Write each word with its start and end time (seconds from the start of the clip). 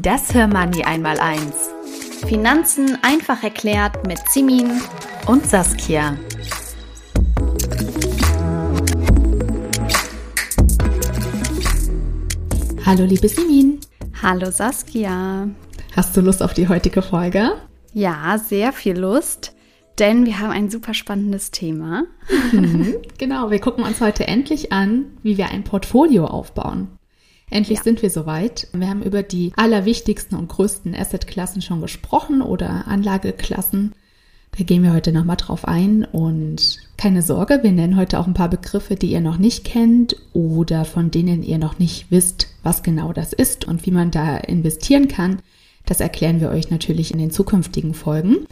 Das 0.00 0.32
Hörmoney 0.32 0.84
einmal 0.84 1.18
eins. 1.18 1.70
Finanzen 2.28 2.98
einfach 3.02 3.42
erklärt 3.42 4.06
mit 4.06 4.20
Simin 4.30 4.80
und 5.26 5.44
Saskia. 5.44 6.16
Hallo 12.86 13.04
liebe 13.06 13.28
Simin. 13.28 13.80
Hallo 14.22 14.52
Saskia. 14.52 15.48
Hast 15.96 16.16
du 16.16 16.20
Lust 16.20 16.44
auf 16.44 16.54
die 16.54 16.68
heutige 16.68 17.02
Folge? 17.02 17.54
Ja, 17.92 18.38
sehr 18.38 18.72
viel 18.72 18.96
Lust, 18.96 19.56
denn 19.98 20.26
wir 20.26 20.38
haben 20.38 20.52
ein 20.52 20.70
super 20.70 20.94
spannendes 20.94 21.50
Thema. 21.50 22.04
Mhm, 22.52 22.94
genau, 23.18 23.50
wir 23.50 23.60
gucken 23.60 23.82
uns 23.82 24.00
heute 24.00 24.28
endlich 24.28 24.70
an, 24.70 25.06
wie 25.24 25.36
wir 25.38 25.48
ein 25.48 25.64
Portfolio 25.64 26.26
aufbauen. 26.26 26.97
Endlich 27.50 27.78
ja. 27.78 27.84
sind 27.84 28.02
wir 28.02 28.10
soweit. 28.10 28.68
Wir 28.72 28.88
haben 28.88 29.02
über 29.02 29.22
die 29.22 29.52
allerwichtigsten 29.56 30.36
und 30.36 30.48
größten 30.48 30.94
Assetklassen 30.94 31.62
schon 31.62 31.80
gesprochen 31.80 32.42
oder 32.42 32.86
Anlageklassen. 32.86 33.94
Da 34.56 34.64
gehen 34.64 34.82
wir 34.82 34.92
heute 34.92 35.12
nochmal 35.12 35.36
drauf 35.36 35.66
ein 35.66 36.04
und 36.04 36.78
keine 36.96 37.22
Sorge, 37.22 37.60
wir 37.62 37.70
nennen 37.70 37.96
heute 37.96 38.18
auch 38.18 38.26
ein 38.26 38.34
paar 38.34 38.48
Begriffe, 38.48 38.96
die 38.96 39.12
ihr 39.12 39.20
noch 39.20 39.38
nicht 39.38 39.64
kennt 39.64 40.16
oder 40.32 40.84
von 40.84 41.10
denen 41.10 41.42
ihr 41.42 41.58
noch 41.58 41.78
nicht 41.78 42.10
wisst, 42.10 42.48
was 42.62 42.82
genau 42.82 43.12
das 43.12 43.32
ist 43.32 43.66
und 43.66 43.86
wie 43.86 43.90
man 43.90 44.10
da 44.10 44.36
investieren 44.36 45.06
kann. 45.06 45.40
Das 45.86 46.00
erklären 46.00 46.40
wir 46.40 46.50
euch 46.50 46.70
natürlich 46.70 47.12
in 47.12 47.18
den 47.18 47.30
zukünftigen 47.30 47.94
Folgen. 47.94 48.46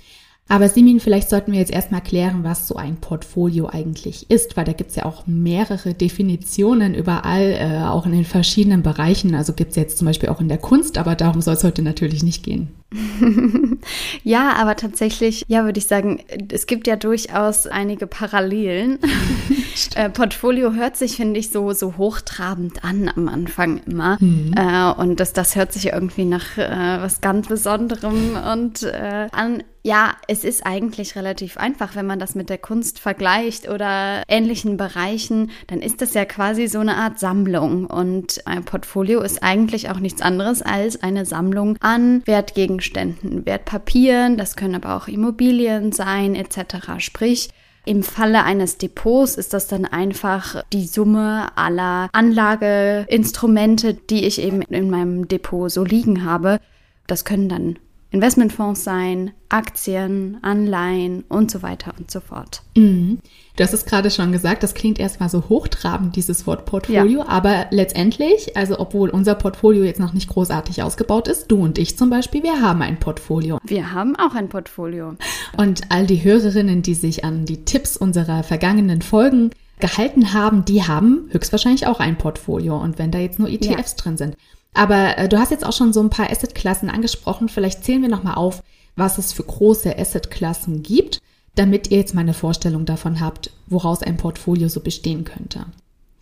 Aber 0.48 0.68
Simin, 0.68 1.00
vielleicht 1.00 1.28
sollten 1.28 1.50
wir 1.50 1.58
jetzt 1.58 1.72
erstmal 1.72 2.00
klären, 2.00 2.44
was 2.44 2.68
so 2.68 2.76
ein 2.76 2.96
Portfolio 2.96 3.68
eigentlich 3.68 4.30
ist, 4.30 4.56
weil 4.56 4.64
da 4.64 4.72
gibt 4.72 4.90
es 4.90 4.96
ja 4.96 5.04
auch 5.04 5.26
mehrere 5.26 5.92
Definitionen 5.92 6.94
überall, 6.94 7.52
äh, 7.52 7.84
auch 7.86 8.06
in 8.06 8.12
den 8.12 8.24
verschiedenen 8.24 8.82
Bereichen. 8.82 9.34
Also 9.34 9.54
gibt 9.54 9.70
es 9.70 9.76
jetzt 9.76 9.98
zum 9.98 10.06
Beispiel 10.06 10.28
auch 10.28 10.40
in 10.40 10.48
der 10.48 10.58
Kunst, 10.58 10.98
aber 10.98 11.16
darum 11.16 11.40
soll 11.42 11.54
es 11.54 11.64
heute 11.64 11.82
natürlich 11.82 12.22
nicht 12.22 12.44
gehen. 12.44 12.68
ja, 14.22 14.54
aber 14.54 14.76
tatsächlich, 14.76 15.44
ja, 15.48 15.64
würde 15.64 15.78
ich 15.78 15.86
sagen, 15.86 16.22
es 16.52 16.66
gibt 16.66 16.86
ja 16.86 16.96
durchaus 16.96 17.66
einige 17.66 18.06
Parallelen. 18.06 18.98
äh, 19.96 20.08
Portfolio 20.08 20.72
hört 20.72 20.96
sich, 20.96 21.16
finde 21.16 21.40
ich, 21.40 21.50
so, 21.50 21.72
so 21.72 21.96
hochtrabend 21.96 22.84
an 22.84 23.10
am 23.14 23.28
Anfang 23.28 23.80
immer. 23.86 24.18
Mhm. 24.20 24.54
Äh, 24.56 24.92
und 24.92 25.18
das, 25.18 25.32
das 25.32 25.56
hört 25.56 25.72
sich 25.72 25.88
irgendwie 25.88 26.24
nach 26.24 26.56
äh, 26.58 27.00
was 27.00 27.20
ganz 27.20 27.48
Besonderem 27.48 28.36
und 28.52 28.82
äh, 28.82 29.28
an. 29.32 29.62
Ja, 29.82 30.16
es 30.26 30.42
ist 30.42 30.66
eigentlich 30.66 31.14
relativ 31.14 31.58
einfach, 31.58 31.94
wenn 31.94 32.06
man 32.06 32.18
das 32.18 32.34
mit 32.34 32.50
der 32.50 32.58
Kunst 32.58 32.98
vergleicht 32.98 33.68
oder 33.68 34.24
ähnlichen 34.26 34.76
Bereichen, 34.76 35.52
dann 35.68 35.80
ist 35.80 36.02
das 36.02 36.12
ja 36.12 36.24
quasi 36.24 36.66
so 36.66 36.80
eine 36.80 36.96
Art 36.96 37.20
Sammlung. 37.20 37.86
Und 37.86 38.44
ein 38.46 38.64
Portfolio 38.64 39.20
ist 39.20 39.44
eigentlich 39.44 39.88
auch 39.88 40.00
nichts 40.00 40.22
anderes 40.22 40.60
als 40.60 41.04
eine 41.04 41.24
Sammlung 41.24 41.76
an 41.78 42.22
Wertgegenständen 42.26 42.75
Gegenständen, 42.76 43.46
Wertpapieren, 43.46 44.36
das 44.36 44.54
können 44.54 44.74
aber 44.74 44.96
auch 44.96 45.08
Immobilien 45.08 45.92
sein 45.92 46.34
etc. 46.34 46.98
Sprich, 46.98 47.48
im 47.86 48.02
Falle 48.02 48.44
eines 48.44 48.78
Depots 48.78 49.36
ist 49.36 49.54
das 49.54 49.66
dann 49.66 49.86
einfach 49.86 50.62
die 50.72 50.86
Summe 50.86 51.56
aller 51.56 52.10
Anlageinstrumente, 52.12 53.94
die 53.94 54.24
ich 54.26 54.42
eben 54.42 54.60
in 54.62 54.90
meinem 54.90 55.28
Depot 55.28 55.70
so 55.70 55.84
liegen 55.84 56.24
habe. 56.24 56.58
Das 57.06 57.24
können 57.24 57.48
dann 57.48 57.78
Investmentfonds 58.16 58.82
sein, 58.82 59.32
Aktien, 59.50 60.38
Anleihen 60.40 61.24
und 61.28 61.50
so 61.50 61.62
weiter 61.62 61.92
und 61.98 62.10
so 62.10 62.20
fort. 62.20 62.62
Mhm. 62.74 63.18
Du 63.56 63.62
hast 63.62 63.74
es 63.74 63.84
gerade 63.84 64.10
schon 64.10 64.32
gesagt, 64.32 64.62
das 64.62 64.74
klingt 64.74 64.98
erstmal 64.98 65.28
so 65.28 65.48
hochtrabend, 65.48 66.16
dieses 66.16 66.46
Wort 66.46 66.64
Portfolio, 66.64 67.20
ja. 67.20 67.28
aber 67.28 67.66
letztendlich, 67.70 68.56
also 68.56 68.78
obwohl 68.78 69.10
unser 69.10 69.34
Portfolio 69.34 69.84
jetzt 69.84 70.00
noch 70.00 70.14
nicht 70.14 70.28
großartig 70.28 70.82
ausgebaut 70.82 71.28
ist, 71.28 71.50
du 71.50 71.62
und 71.62 71.78
ich 71.78 71.98
zum 71.98 72.08
Beispiel, 72.08 72.42
wir 72.42 72.62
haben 72.62 72.80
ein 72.80 72.98
Portfolio. 72.98 73.58
Wir 73.64 73.92
haben 73.92 74.16
auch 74.16 74.34
ein 74.34 74.48
Portfolio. 74.48 75.16
Und 75.56 75.82
all 75.90 76.06
die 76.06 76.24
Hörerinnen, 76.24 76.82
die 76.82 76.94
sich 76.94 77.24
an 77.24 77.44
die 77.44 77.64
Tipps 77.64 77.96
unserer 77.96 78.42
vergangenen 78.42 79.02
Folgen 79.02 79.50
gehalten 79.78 80.32
haben, 80.32 80.64
die 80.64 80.82
haben 80.84 81.28
höchstwahrscheinlich 81.30 81.86
auch 81.86 82.00
ein 82.00 82.16
Portfolio. 82.16 82.78
Und 82.78 82.98
wenn 82.98 83.10
da 83.10 83.18
jetzt 83.18 83.38
nur 83.38 83.48
ETFs 83.48 83.94
ja. 83.98 84.02
drin 84.02 84.16
sind. 84.16 84.36
Aber 84.76 85.18
äh, 85.18 85.28
du 85.28 85.38
hast 85.38 85.50
jetzt 85.50 85.66
auch 85.66 85.72
schon 85.72 85.92
so 85.92 86.00
ein 86.00 86.10
paar 86.10 86.30
Assetklassen 86.30 86.90
angesprochen. 86.90 87.48
Vielleicht 87.48 87.84
zählen 87.84 88.02
wir 88.02 88.08
nochmal 88.08 88.34
auf, 88.34 88.62
was 88.94 89.18
es 89.18 89.32
für 89.32 89.44
große 89.44 89.98
Assetklassen 89.98 90.82
gibt 90.82 91.20
damit 91.56 91.90
ihr 91.90 91.98
jetzt 91.98 92.14
mal 92.14 92.20
eine 92.20 92.34
Vorstellung 92.34 92.84
davon 92.84 93.20
habt, 93.20 93.50
woraus 93.66 94.02
ein 94.02 94.16
Portfolio 94.16 94.68
so 94.68 94.80
bestehen 94.80 95.24
könnte. 95.24 95.66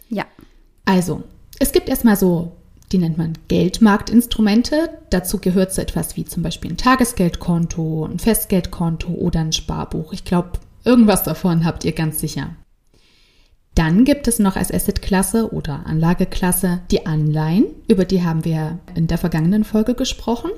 Ja. 0.09 0.25
Also, 0.87 1.25
es 1.59 1.73
gibt 1.73 1.89
erstmal 1.89 2.17
so, 2.17 2.53
die 2.93 2.99
nennt 2.99 3.19
man 3.19 3.37
Geldmarktinstrumente. 3.49 4.91
Dazu 5.11 5.39
gehört 5.39 5.75
so 5.75 5.83
etwas 5.83 6.17
wie 6.17 6.25
zum 6.25 6.43
Beispiel 6.43 6.71
ein 6.71 6.77
Tagesgeldkonto, 6.77 8.07
ein 8.07 8.19
Festgeldkonto 8.19 9.09
oder 9.09 9.41
ein 9.41 9.53
Sparbuch. 9.53 10.13
Ich 10.13 10.25
glaube, 10.25 10.53
irgendwas 10.85 11.25
davon 11.25 11.65
habt 11.65 11.85
ihr 11.85 11.93
ganz 11.93 12.21
sicher. 12.21 12.51
Dann 13.75 14.05
gibt 14.05 14.29
es 14.29 14.39
noch 14.39 14.57
als 14.57 14.73
Assetklasse 14.73 15.53
oder 15.53 15.85
Anlageklasse 15.87 16.81
die 16.91 17.07
Anleihen, 17.07 17.67
über 17.89 18.05
die 18.05 18.23
haben 18.23 18.45
wir 18.45 18.79
in 18.95 19.09
der 19.09 19.19
vergangenen 19.19 19.65
Folge 19.65 19.95
gesprochen. 19.95 20.51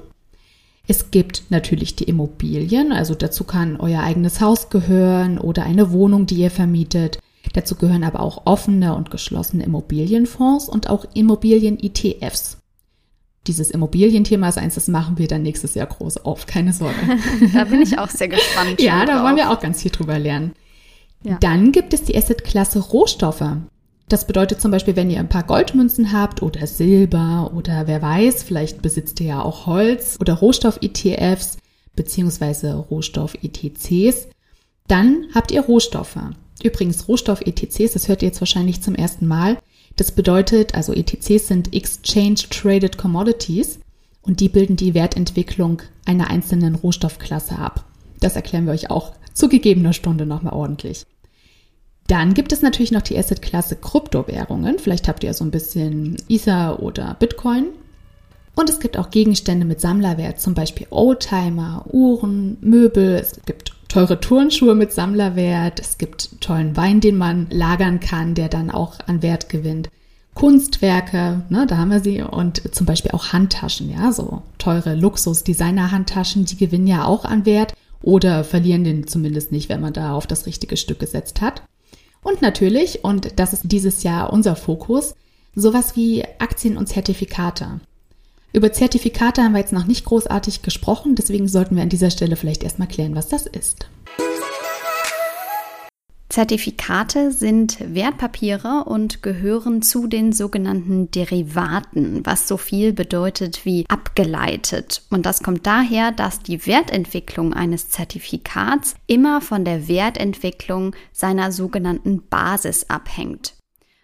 Es 0.87 1.10
gibt 1.10 1.44
natürlich 1.49 1.97
die 1.97 2.04
Immobilien, 2.04 2.93
also 2.93 3.15
dazu 3.15 3.44
kann 3.44 3.81
euer 3.81 4.03
eigenes 4.03 4.41
Haus 4.41 4.69
gehören 4.69 5.38
oder 5.38 5.65
eine 5.65 5.91
Wohnung, 5.91 6.27
die 6.27 6.37
ihr 6.37 6.50
vermietet. 6.50 7.19
Dazu 7.54 7.75
gehören 7.75 8.04
aber 8.04 8.21
auch 8.21 8.43
offene 8.44 8.94
und 8.94 9.10
geschlossene 9.10 9.65
Immobilienfonds 9.65 10.69
und 10.69 10.91
auch 10.91 11.06
Immobilien-ETFs. 11.15 12.59
Dieses 13.47 13.71
Immobilienthema 13.71 14.48
ist 14.48 14.59
eins, 14.59 14.75
das 14.75 14.88
machen 14.88 15.19
wir 15.19 15.28
dann 15.28 15.43
nächstes 15.43 15.75
Jahr 15.75 15.87
groß 15.87 16.19
auf, 16.19 16.47
keine 16.47 16.72
Sorge. 16.72 16.97
da 17.54 17.65
bin 17.65 17.81
ich 17.81 17.98
auch 17.98 18.10
sehr 18.10 18.28
gespannt. 18.28 18.81
ja, 18.81 19.06
da 19.06 19.25
wollen 19.25 19.37
wir 19.37 19.50
auch 19.50 19.60
ganz 19.60 19.83
viel 19.83 19.93
drüber 19.93 20.19
lernen. 20.19 20.53
Dann 21.41 21.72
gibt 21.72 21.92
es 21.92 22.03
die 22.03 22.16
Assetklasse 22.16 22.78
Rohstoffe. 22.78 23.44
Das 24.09 24.26
bedeutet 24.26 24.60
zum 24.60 24.70
Beispiel, 24.70 24.94
wenn 24.94 25.10
ihr 25.10 25.19
ein 25.19 25.28
paar 25.28 25.42
Goldmünzen 25.42 26.12
habt 26.12 26.42
oder 26.42 26.66
Silber 26.66 27.50
oder 27.54 27.88
wer 27.88 28.00
weiß, 28.00 28.44
vielleicht 28.44 28.81
besitzt 28.81 29.20
ihr 29.20 29.26
ja 29.26 29.42
auch 29.42 29.66
Holz 29.66 30.16
oder 30.20 30.34
Rohstoff-ETFs 30.34 31.59
beziehungsweise 31.97 32.75
Rohstoff-ETCs, 32.75 34.28
dann 34.86 35.26
habt 35.34 35.50
ihr 35.50 35.62
Rohstoffe. 35.62 36.19
Übrigens, 36.62 37.09
Rohstoff-ETCs, 37.09 37.94
das 37.94 38.06
hört 38.06 38.22
ihr 38.22 38.28
jetzt 38.28 38.41
wahrscheinlich 38.41 38.81
zum 38.81 38.94
ersten 38.94 39.26
Mal. 39.26 39.59
Das 39.97 40.12
bedeutet, 40.12 40.75
also 40.75 40.92
ETCs 40.92 41.48
sind 41.48 41.75
Exchange 41.75 42.41
Traded 42.50 42.98
Commodities 42.98 43.81
und 44.22 44.41
die 44.41 44.48
bilden 44.48 44.76
die 44.76 44.94
Wertentwicklung 44.94 45.82
einer 46.04 46.28
einzelnen 46.28 46.75
Rohstoffklasse 46.75 47.59
ab. 47.59 47.84
Das 48.20 48.36
erklären 48.36 48.66
wir 48.66 48.72
euch 48.72 48.91
auch 48.91 49.12
zu 49.32 49.48
gegebener 49.48 49.92
Stunde 49.92 50.26
nochmal 50.26 50.54
ordentlich. 50.54 51.04
Dann 52.09 52.34
gibt 52.34 52.53
es 52.53 52.62
natürlich 52.62 52.93
noch 52.93 53.03
die 53.03 53.19
Assetklasse 53.19 53.77
Kryptowährungen. 53.77 54.78
Vielleicht 54.78 55.09
habt 55.09 55.25
ihr 55.25 55.34
so 55.34 55.45
ein 55.45 55.51
bisschen 55.51 56.16
Ether 56.28 56.83
oder 56.83 57.16
Bitcoin. 57.19 57.66
Und 58.54 58.71
es 58.71 58.80
gibt 58.80 58.97
auch 58.97 59.10
Gegenstände 59.10 59.66
mit 59.66 59.80
Sammlerwert, 59.80 60.41
zum 60.41 60.54
Beispiel 60.54 60.86
Oldtimer, 60.91 61.84
Uhren, 61.92 62.57
Möbel. 62.63 63.16
Es 63.16 63.41
gibt 63.45 63.72
teure 63.89 64.19
Turnschuhe 64.19 64.75
mit 64.75 64.92
Sammlerwert. 64.92 65.78
Es 65.78 65.98
gibt 65.98 66.41
tollen 66.41 66.77
Wein, 66.77 67.01
den 67.01 67.16
man 67.16 67.48
lagern 67.51 68.01
kann, 68.01 68.34
der 68.34 68.48
dann 68.48 68.71
auch 68.71 68.98
an 69.07 69.22
Wert 69.22 69.48
gewinnt. 69.48 69.91
Kunstwerke, 70.34 71.42
ne, 71.48 71.66
da 71.66 71.78
haben 71.78 71.91
wir 71.91 72.01
sie 72.01 72.21
und 72.21 72.75
zum 72.75 72.84
Beispiel 72.84 73.13
auch 73.13 73.33
Handtaschen, 73.33 73.91
ja, 73.91 74.13
so 74.13 74.42
teure 74.59 74.95
Luxus-Designer-Handtaschen, 74.95 76.45
die 76.45 76.59
gewinnen 76.59 76.86
ja 76.86 77.07
auch 77.07 77.25
an 77.25 77.47
Wert 77.47 77.72
oder 78.03 78.45
verlieren 78.45 78.84
den 78.84 79.07
zumindest 79.07 79.51
nicht, 79.51 79.71
wenn 79.71 79.80
man 79.80 79.95
da 79.95 80.13
auf 80.13 80.27
das 80.27 80.45
richtige 80.45 80.77
Stück 80.77 80.98
gesetzt 80.98 81.41
hat. 81.41 81.63
Und 82.27 82.43
natürlich, 82.43 83.05
und 83.05 83.39
das 83.39 83.53
ist 83.53 83.63
dieses 83.67 84.03
Jahr 84.03 84.33
unser 84.33 84.57
Fokus, 84.57 85.15
sowas 85.55 85.95
wie 85.95 86.25
Aktien 86.41 86.77
und 86.77 86.89
Zertifikate. 86.89 87.78
Über 88.53 88.73
Zertifikate 88.73 89.45
haben 89.45 89.53
wir 89.53 89.61
jetzt 89.61 89.73
noch 89.73 89.87
nicht 89.87 90.05
großartig 90.05 90.63
gesprochen, 90.63 91.15
deswegen 91.15 91.47
sollten 91.47 91.77
wir 91.77 91.84
an 91.84 91.89
dieser 91.89 92.11
Stelle 92.11 92.34
vielleicht 92.34 92.65
erstmal 92.65 92.89
klären, 92.89 93.15
was 93.15 93.28
das 93.28 93.47
ist. 93.47 93.87
Zertifikate 96.36 97.33
sind 97.33 97.78
Wertpapiere 97.80 98.84
und 98.84 99.22
gehören 99.22 99.80
zu 99.80 100.06
den 100.06 100.33
sogenannten 100.33 101.10
Derivaten, 101.10 102.21
was 102.27 102.47
so 102.47 102.59
viel 102.59 102.92
bedeutet 102.92 103.65
wie 103.65 103.86
abgeleitet. 103.88 105.00
Und 105.09 105.24
das 105.24 105.42
kommt 105.42 105.66
daher, 105.66 106.12
dass 106.12 106.41
die 106.41 106.66
Wertentwicklung 106.66 107.54
eines 107.54 107.88
Zertifikats 107.88 108.97
immer 109.06 109.41
von 109.41 109.65
der 109.65 109.88
Wertentwicklung 109.88 110.94
seiner 111.10 111.53
sogenannten 111.53 112.28
Basis 112.28 112.91
abhängt. 112.91 113.54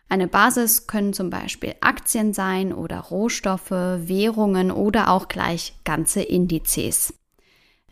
Eine 0.09 0.27
Basis 0.27 0.87
können 0.87 1.13
zum 1.13 1.29
Beispiel 1.29 1.75
Aktien 1.83 2.33
sein 2.33 2.73
oder 2.73 2.99
Rohstoffe, 2.99 3.73
Währungen 3.73 4.71
oder 4.71 5.11
auch 5.11 5.29
gleich 5.29 5.75
ganze 5.85 6.23
Indizes. 6.23 7.13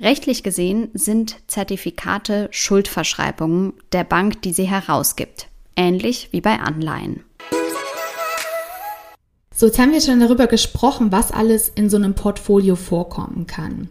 Rechtlich 0.00 0.42
gesehen 0.42 0.88
sind 0.94 1.36
Zertifikate 1.46 2.48
Schuldverschreibungen 2.52 3.74
der 3.92 4.04
Bank, 4.04 4.40
die 4.40 4.52
sie 4.52 4.64
herausgibt, 4.64 5.48
ähnlich 5.76 6.28
wie 6.32 6.40
bei 6.40 6.58
Anleihen. 6.58 7.22
So, 9.54 9.66
jetzt 9.66 9.78
haben 9.78 9.92
wir 9.92 10.00
schon 10.00 10.20
darüber 10.20 10.46
gesprochen, 10.46 11.12
was 11.12 11.32
alles 11.32 11.68
in 11.68 11.90
so 11.90 11.98
einem 11.98 12.14
Portfolio 12.14 12.76
vorkommen 12.76 13.46
kann. 13.46 13.90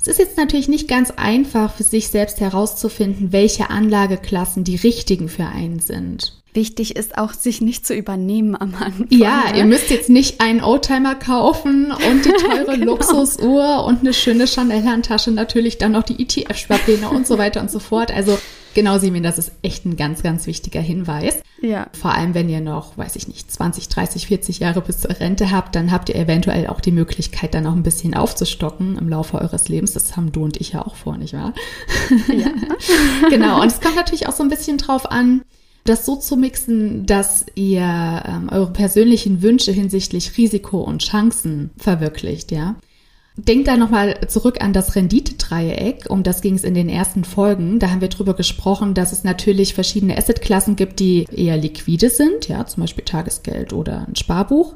Es 0.00 0.08
ist 0.08 0.18
jetzt 0.18 0.38
natürlich 0.38 0.68
nicht 0.68 0.88
ganz 0.88 1.10
einfach 1.10 1.74
für 1.74 1.82
sich 1.82 2.08
selbst 2.08 2.40
herauszufinden, 2.40 3.32
welche 3.32 3.68
Anlageklassen 3.68 4.64
die 4.64 4.76
richtigen 4.76 5.28
für 5.28 5.44
einen 5.44 5.78
sind. 5.78 6.40
Wichtig 6.54 6.96
ist 6.96 7.18
auch, 7.18 7.34
sich 7.34 7.60
nicht 7.60 7.86
zu 7.86 7.94
übernehmen 7.94 8.56
am 8.56 8.74
Anfang. 8.74 9.06
Ja, 9.10 9.50
ne? 9.52 9.58
ihr 9.58 9.64
müsst 9.66 9.90
jetzt 9.90 10.08
nicht 10.08 10.40
einen 10.40 10.62
Oldtimer 10.62 11.14
kaufen 11.14 11.92
und 11.92 12.24
die 12.24 12.30
teure 12.30 12.76
genau. 12.78 12.92
Luxusuhr 12.92 13.84
und 13.84 14.00
eine 14.00 14.14
schöne 14.14 14.46
Chanel-Handtasche, 14.46 15.30
natürlich 15.30 15.76
dann 15.78 15.92
noch 15.92 16.02
die 16.02 16.20
ETF-Sparpläne 16.20 17.10
und 17.10 17.26
so 17.26 17.38
weiter 17.38 17.60
und 17.60 17.70
so 17.70 17.78
fort. 17.78 18.10
Also 18.10 18.38
genau, 18.74 18.98
Simin, 18.98 19.22
das 19.22 19.38
ist 19.38 19.52
echt 19.62 19.84
ein 19.84 19.96
ganz, 19.96 20.22
ganz 20.22 20.46
wichtiger 20.46 20.80
Hinweis. 20.80 21.42
Ja. 21.60 21.88
Vor 21.92 22.12
allem, 22.12 22.34
wenn 22.34 22.48
ihr 22.48 22.60
noch, 22.60 22.96
weiß 22.96 23.16
ich 23.16 23.28
nicht, 23.28 23.50
20, 23.50 23.88
30, 23.88 24.26
40 24.26 24.58
Jahre 24.60 24.80
bis 24.80 25.00
zur 25.00 25.10
Rente 25.10 25.50
habt, 25.50 25.74
dann 25.74 25.90
habt 25.90 26.08
ihr 26.08 26.16
eventuell 26.16 26.66
auch 26.66 26.80
die 26.80 26.92
Möglichkeit, 26.92 27.54
dann 27.54 27.66
auch 27.66 27.74
ein 27.74 27.82
bisschen 27.82 28.14
aufzustocken 28.14 28.96
im 28.98 29.08
Laufe 29.08 29.38
eures 29.38 29.68
Lebens. 29.68 29.92
Das 29.92 30.16
haben 30.16 30.32
du 30.32 30.44
und 30.44 30.60
ich 30.60 30.72
ja 30.72 30.84
auch 30.84 30.94
vor, 30.94 31.16
nicht 31.16 31.34
wahr? 31.34 31.54
Ja. 32.28 32.50
genau, 33.30 33.60
und 33.60 33.66
es 33.66 33.80
kommt 33.80 33.96
natürlich 33.96 34.26
auch 34.26 34.34
so 34.34 34.42
ein 34.42 34.48
bisschen 34.48 34.78
drauf 34.78 35.10
an, 35.10 35.42
das 35.84 36.06
so 36.06 36.16
zu 36.16 36.36
mixen, 36.36 37.06
dass 37.06 37.46
ihr 37.54 37.82
ähm, 37.82 38.48
eure 38.50 38.72
persönlichen 38.72 39.42
Wünsche 39.42 39.72
hinsichtlich 39.72 40.36
Risiko 40.36 40.80
und 40.80 41.02
Chancen 41.02 41.70
verwirklicht, 41.76 42.52
ja. 42.52 42.76
Denkt 43.46 43.68
da 43.68 43.78
nochmal 43.78 44.28
zurück 44.28 44.60
an 44.60 44.74
das 44.74 44.96
Renditedreieck, 44.96 46.10
um 46.10 46.22
das 46.22 46.42
ging 46.42 46.56
es 46.56 46.64
in 46.64 46.74
den 46.74 46.90
ersten 46.90 47.24
Folgen. 47.24 47.78
Da 47.78 47.90
haben 47.90 48.02
wir 48.02 48.08
drüber 48.08 48.34
gesprochen, 48.34 48.92
dass 48.92 49.12
es 49.12 49.24
natürlich 49.24 49.72
verschiedene 49.72 50.18
Assetklassen 50.18 50.76
gibt, 50.76 51.00
die 51.00 51.24
eher 51.34 51.56
liquide 51.56 52.10
sind, 52.10 52.48
ja, 52.48 52.66
zum 52.66 52.82
Beispiel 52.82 53.04
Tagesgeld 53.04 53.72
oder 53.72 54.06
ein 54.06 54.16
Sparbuch. 54.16 54.74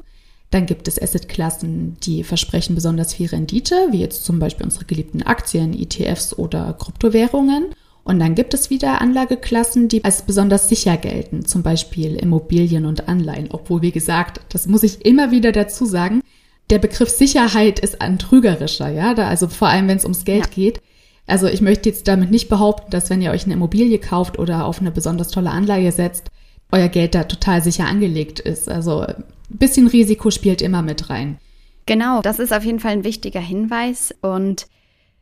Dann 0.49 0.65
gibt 0.65 0.87
es 0.87 0.99
Assetklassen, 0.99 1.97
die 2.01 2.23
versprechen 2.23 2.73
besonders 2.73 3.13
viel 3.13 3.27
Rendite, 3.27 3.75
wie 3.91 3.99
jetzt 3.99 4.25
zum 4.25 4.39
Beispiel 4.39 4.65
unsere 4.65 4.85
geliebten 4.85 5.21
Aktien, 5.21 5.79
ETFs 5.79 6.35
oder 6.35 6.73
Kryptowährungen. 6.73 7.67
Und 8.03 8.19
dann 8.19 8.33
gibt 8.33 8.55
es 8.55 8.71
wieder 8.71 8.99
Anlageklassen, 8.99 9.89
die 9.89 10.03
als 10.03 10.23
besonders 10.23 10.69
sicher 10.69 10.97
gelten, 10.97 11.45
zum 11.45 11.61
Beispiel 11.61 12.15
Immobilien 12.15 12.85
und 12.85 13.07
Anleihen. 13.07 13.49
Obwohl, 13.51 13.83
wie 13.83 13.91
gesagt, 13.91 14.41
das 14.49 14.65
muss 14.65 14.83
ich 14.83 15.05
immer 15.05 15.29
wieder 15.29 15.51
dazu 15.51 15.85
sagen, 15.85 16.21
der 16.69 16.79
Begriff 16.79 17.09
Sicherheit 17.09 17.79
ist 17.79 18.01
ein 18.01 18.17
trügerischer, 18.17 18.89
ja, 18.89 19.13
da, 19.13 19.27
also 19.27 19.47
vor 19.47 19.67
allem, 19.69 19.87
wenn 19.87 19.97
es 19.97 20.03
ums 20.03 20.25
Geld 20.25 20.47
ja. 20.47 20.51
geht. 20.53 20.81
Also 21.27 21.47
ich 21.47 21.61
möchte 21.61 21.89
jetzt 21.89 22.07
damit 22.07 22.29
nicht 22.29 22.49
behaupten, 22.49 22.91
dass 22.91 23.09
wenn 23.09 23.21
ihr 23.21 23.31
euch 23.31 23.45
eine 23.45 23.55
Immobilie 23.55 23.97
kauft 23.97 24.37
oder 24.37 24.65
auf 24.65 24.79
eine 24.79 24.91
besonders 24.91 25.29
tolle 25.29 25.49
Anleihe 25.49 25.91
setzt, 25.91 26.29
euer 26.71 26.87
Geld 26.87 27.15
da 27.15 27.23
total 27.23 27.63
sicher 27.63 27.85
angelegt 27.87 28.39
ist. 28.39 28.69
Also 28.69 29.01
ein 29.01 29.23
bisschen 29.49 29.87
Risiko 29.87 30.29
spielt 30.29 30.61
immer 30.61 30.81
mit 30.81 31.09
rein. 31.09 31.37
Genau, 31.85 32.21
das 32.21 32.39
ist 32.39 32.53
auf 32.53 32.63
jeden 32.63 32.79
Fall 32.79 32.93
ein 32.93 33.03
wichtiger 33.03 33.39
Hinweis 33.39 34.13
und 34.21 34.67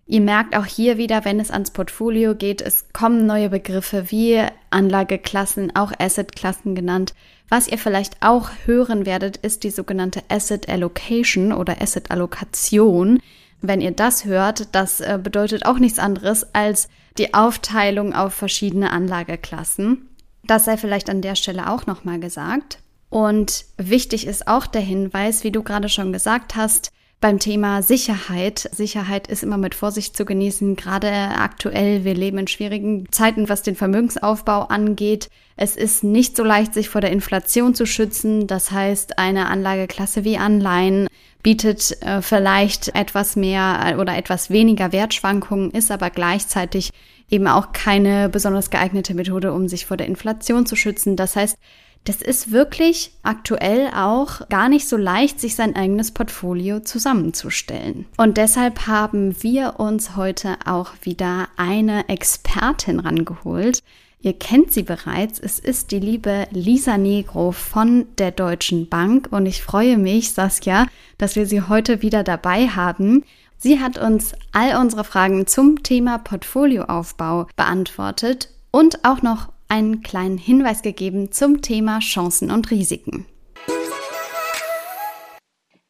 Ihr 0.06 0.22
merkt 0.22 0.56
auch 0.56 0.66
hier 0.66 0.98
wieder, 0.98 1.24
wenn 1.24 1.40
es 1.40 1.50
ans 1.50 1.72
Portfolio 1.72 2.36
geht, 2.36 2.62
es 2.62 2.92
kommen 2.92 3.26
neue 3.26 3.50
Begriffe 3.50 4.12
wie 4.12 4.44
Anlageklassen, 4.70 5.76
auch 5.76 5.94
Assetklassen 5.98 6.76
genannt. 6.76 7.14
Was 7.48 7.68
ihr 7.68 7.78
vielleicht 7.78 8.18
auch 8.22 8.50
hören 8.66 9.06
werdet, 9.06 9.38
ist 9.38 9.64
die 9.64 9.70
sogenannte 9.70 10.22
Asset 10.28 10.68
Allocation 10.68 11.54
oder 11.54 11.82
Asset 11.82 12.12
Allokation. 12.12 13.20
Wenn 13.62 13.80
ihr 13.80 13.92
das 13.92 14.26
hört, 14.26 14.76
das 14.76 15.00
äh, 15.00 15.18
bedeutet 15.22 15.66
auch 15.66 15.80
nichts 15.80 16.00
anderes 16.00 16.54
als 16.54 16.90
die 17.18 17.34
Aufteilung 17.34 18.14
auf 18.14 18.34
verschiedene 18.34 18.92
Anlageklassen. 18.92 20.10
Das 20.44 20.66
sei 20.66 20.76
vielleicht 20.76 21.10
an 21.10 21.22
der 21.22 21.36
Stelle 21.36 21.70
auch 21.70 21.86
nochmal 21.86 22.20
gesagt. 22.20 22.80
Und 23.10 23.66
wichtig 23.78 24.28
ist 24.28 24.48
auch 24.48 24.66
der 24.66 24.82
Hinweis, 24.82 25.46
wie 25.46 25.52
du 25.52 25.64
gerade 25.64 25.88
schon 25.88 26.12
gesagt 26.12 26.56
hast, 26.56 26.92
beim 27.24 27.40
Thema 27.40 27.82
Sicherheit. 27.82 28.70
Sicherheit 28.74 29.28
ist 29.28 29.44
immer 29.44 29.58
mit 29.58 29.76
Vorsicht 29.76 30.18
zu 30.18 30.26
genießen, 30.26 30.76
gerade 30.76 31.10
aktuell. 31.10 32.04
Wir 32.04 32.16
leben 32.16 32.38
in 32.38 32.48
schwierigen 32.48 33.10
Zeiten, 33.14 33.48
was 33.48 33.62
den 33.62 33.78
Vermögensaufbau 33.78 34.64
angeht. 34.64 35.30
Es 35.56 35.78
ist 35.78 36.04
nicht 36.04 36.36
so 36.36 36.44
leicht, 36.44 36.74
sich 36.74 36.90
vor 36.90 37.00
der 37.00 37.14
Inflation 37.14 37.76
zu 37.76 37.86
schützen. 37.86 38.46
Das 38.46 38.72
heißt, 38.72 39.20
eine 39.20 39.48
Anlageklasse 39.48 40.26
wie 40.26 40.38
Anleihen 40.38 41.08
bietet 41.42 41.98
äh, 42.02 42.22
vielleicht 42.22 42.94
etwas 42.94 43.38
mehr 43.38 43.96
oder 44.00 44.18
etwas 44.18 44.50
weniger 44.50 44.92
Wertschwankungen, 44.92 45.72
ist 45.72 45.92
aber 45.92 46.10
gleichzeitig 46.10 46.90
eben 47.30 47.48
auch 47.48 47.72
keine 47.72 48.28
besonders 48.28 48.70
geeignete 48.70 49.14
Methode, 49.14 49.54
um 49.54 49.70
sich 49.70 49.86
vor 49.86 49.96
der 49.96 50.08
Inflation 50.08 50.66
zu 50.66 50.76
schützen. 50.76 51.16
Das 51.16 51.38
heißt, 51.38 51.58
das 52.06 52.22
ist 52.22 52.52
wirklich 52.52 53.12
aktuell 53.24 53.90
auch 53.96 54.48
gar 54.50 54.68
nicht 54.68 54.88
so 54.88 54.98
leicht, 54.98 55.40
sich 55.40 55.56
sein 55.56 55.76
eigenes 55.76 56.12
Portfolio 56.12 56.82
zusammenzustellen. 56.82 58.06
Und 58.18 58.38
deshalb 58.38 58.88
haben 58.88 59.42
wir 59.42 59.80
uns 59.80 60.16
heute 60.16 60.58
auch 60.66 60.92
wieder 61.02 61.48
eine 61.56 62.10
Expertin 62.10 63.00
rangeholt. 63.00 63.80
Ihr 64.20 64.34
kennt 64.34 64.72
sie 64.72 64.84
bereits. 64.84 65.40
Es 65.40 65.60
ist 65.60 65.92
die 65.92 66.00
liebe 66.00 66.48
Lisa 66.52 66.98
Negro 66.98 67.52
von 67.52 68.06
der 68.18 68.32
Deutschen 68.32 68.88
Bank. 68.90 69.28
Und 69.32 69.46
ich 69.46 69.62
freue 69.62 69.98
mich, 69.98 70.32
Saskia, 70.32 70.88
dass 71.18 71.36
wir 71.36 71.46
sie 71.46 71.62
heute 71.62 72.02
wieder 72.02 72.24
dabei 72.24 72.68
haben. 72.68 73.24
Sie 73.58 73.80
hat 73.80 73.98
uns 73.98 74.34
all 74.52 74.78
unsere 74.78 75.06
Fragen 75.06 75.48
zum 75.48 75.84
Thema 75.84 76.18
Portfolioaufbau 76.18 77.48
beantwortet 77.56 78.50
und 78.72 79.06
auch 79.06 79.22
noch 79.22 79.53
einen 79.74 80.04
kleinen 80.04 80.38
Hinweis 80.38 80.84
gegeben 80.84 81.32
zum 81.32 81.64
Thema 81.64 81.98
Chancen 81.98 82.52
und 82.52 82.70
Risiken. 82.70 83.26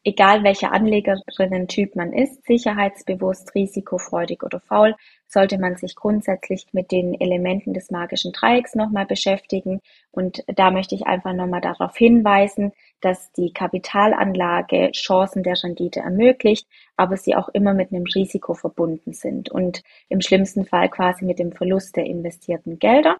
Egal 0.06 0.42
welcher 0.42 0.72
Anlegerinnen-Typ 0.72 1.94
man 1.94 2.14
ist, 2.14 2.46
sicherheitsbewusst, 2.46 3.54
risikofreudig 3.54 4.42
oder 4.42 4.60
faul, 4.60 4.94
sollte 5.26 5.58
man 5.58 5.76
sich 5.76 5.96
grundsätzlich 5.96 6.66
mit 6.72 6.92
den 6.92 7.18
Elementen 7.20 7.74
des 7.74 7.90
magischen 7.90 8.32
Dreiecks 8.32 8.74
nochmal 8.74 9.04
beschäftigen. 9.04 9.80
Und 10.12 10.42
da 10.46 10.70
möchte 10.70 10.94
ich 10.94 11.06
einfach 11.06 11.34
nochmal 11.34 11.60
darauf 11.60 11.94
hinweisen, 11.94 12.72
dass 13.02 13.32
die 13.32 13.52
Kapitalanlage 13.52 14.92
Chancen 14.92 15.42
der 15.42 15.62
Rendite 15.62 16.00
ermöglicht, 16.00 16.66
aber 16.96 17.18
sie 17.18 17.34
auch 17.34 17.50
immer 17.50 17.74
mit 17.74 17.92
einem 17.92 18.04
Risiko 18.04 18.54
verbunden 18.54 19.12
sind 19.12 19.50
und 19.50 19.82
im 20.08 20.22
schlimmsten 20.22 20.64
Fall 20.64 20.88
quasi 20.88 21.26
mit 21.26 21.38
dem 21.38 21.52
Verlust 21.52 21.96
der 21.96 22.06
investierten 22.06 22.78
Gelder. 22.78 23.18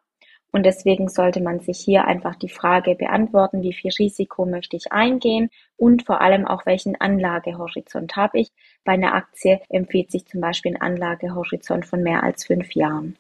Und 0.55 0.63
deswegen 0.63 1.09
sollte 1.09 1.43
man 1.43 1.59
sich 1.59 1.81
hier 1.81 2.05
einfach 2.05 2.37
die 2.37 2.49
Frage 2.49 2.95
beantworten, 2.95 3.63
wie 3.63 3.73
viel 3.73 3.91
Risiko 3.99 4.47
möchte 4.47 4.77
ich 4.77 4.93
eingehen 4.93 5.51
und 5.77 6.07
vor 6.07 6.21
allem 6.21 6.47
auch 6.47 6.65
welchen 6.65 6.95
Anlagehorizont 6.95 8.15
habe 8.15 8.39
ich. 8.39 8.53
Bei 8.85 8.93
einer 8.93 9.15
Aktie 9.15 9.61
empfiehlt 9.69 10.13
sich 10.13 10.27
zum 10.27 10.41
Beispiel 10.41 10.77
ein 10.77 10.81
Anlagehorizont 10.81 11.87
von 11.87 12.05
mehr 12.05 12.23
als 12.23 12.45
fünf 12.45 12.73
Jahren. 12.77 13.17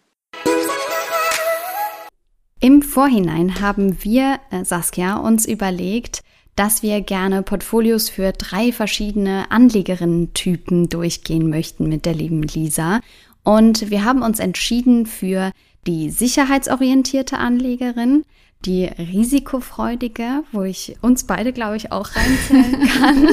Im 2.60 2.82
Vorhinein 2.82 3.60
haben 3.60 4.04
wir, 4.04 4.38
äh, 4.52 4.64
Saskia, 4.64 5.16
uns 5.16 5.44
überlegt, 5.44 6.22
dass 6.54 6.84
wir 6.84 7.00
gerne 7.00 7.42
Portfolios 7.42 8.10
für 8.10 8.30
drei 8.30 8.70
verschiedene 8.70 9.50
Anlegerinnen-Typen 9.50 10.88
durchgehen 10.88 11.50
möchten 11.50 11.88
mit 11.88 12.06
der 12.06 12.14
lieben 12.14 12.44
Lisa. 12.44 13.00
Und 13.42 13.90
wir 13.90 14.04
haben 14.04 14.22
uns 14.22 14.38
entschieden 14.38 15.04
für 15.04 15.50
die 15.86 16.10
sicherheitsorientierte 16.10 17.38
Anlegerin, 17.38 18.24
die 18.64 18.84
risikofreudige, 18.86 20.42
wo 20.52 20.62
ich 20.62 20.96
uns 21.02 21.24
beide, 21.24 21.52
glaube 21.52 21.76
ich, 21.76 21.92
auch 21.92 22.08
reinzählen 22.16 22.88
kann. 22.98 23.28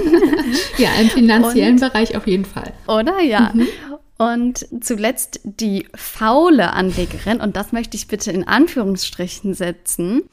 ja, 0.78 0.90
im 1.00 1.10
finanziellen 1.10 1.74
Und, 1.74 1.80
Bereich 1.80 2.16
auf 2.16 2.28
jeden 2.28 2.46
Fall. 2.46 2.74
Oder? 2.88 3.22
Ja. 3.22 3.52
Mhm. 3.54 3.68
Und 4.18 4.68
zuletzt 4.82 5.40
die 5.44 5.88
faule 5.96 6.74
Anlegerin, 6.74 7.42
und 7.42 7.56
das 7.56 7.72
möchte 7.72 7.98
ich 7.98 8.08
bitte 8.08 8.32
in 8.32 8.48
Anführungsstrichen 8.48 9.54
setzen, 9.56 10.24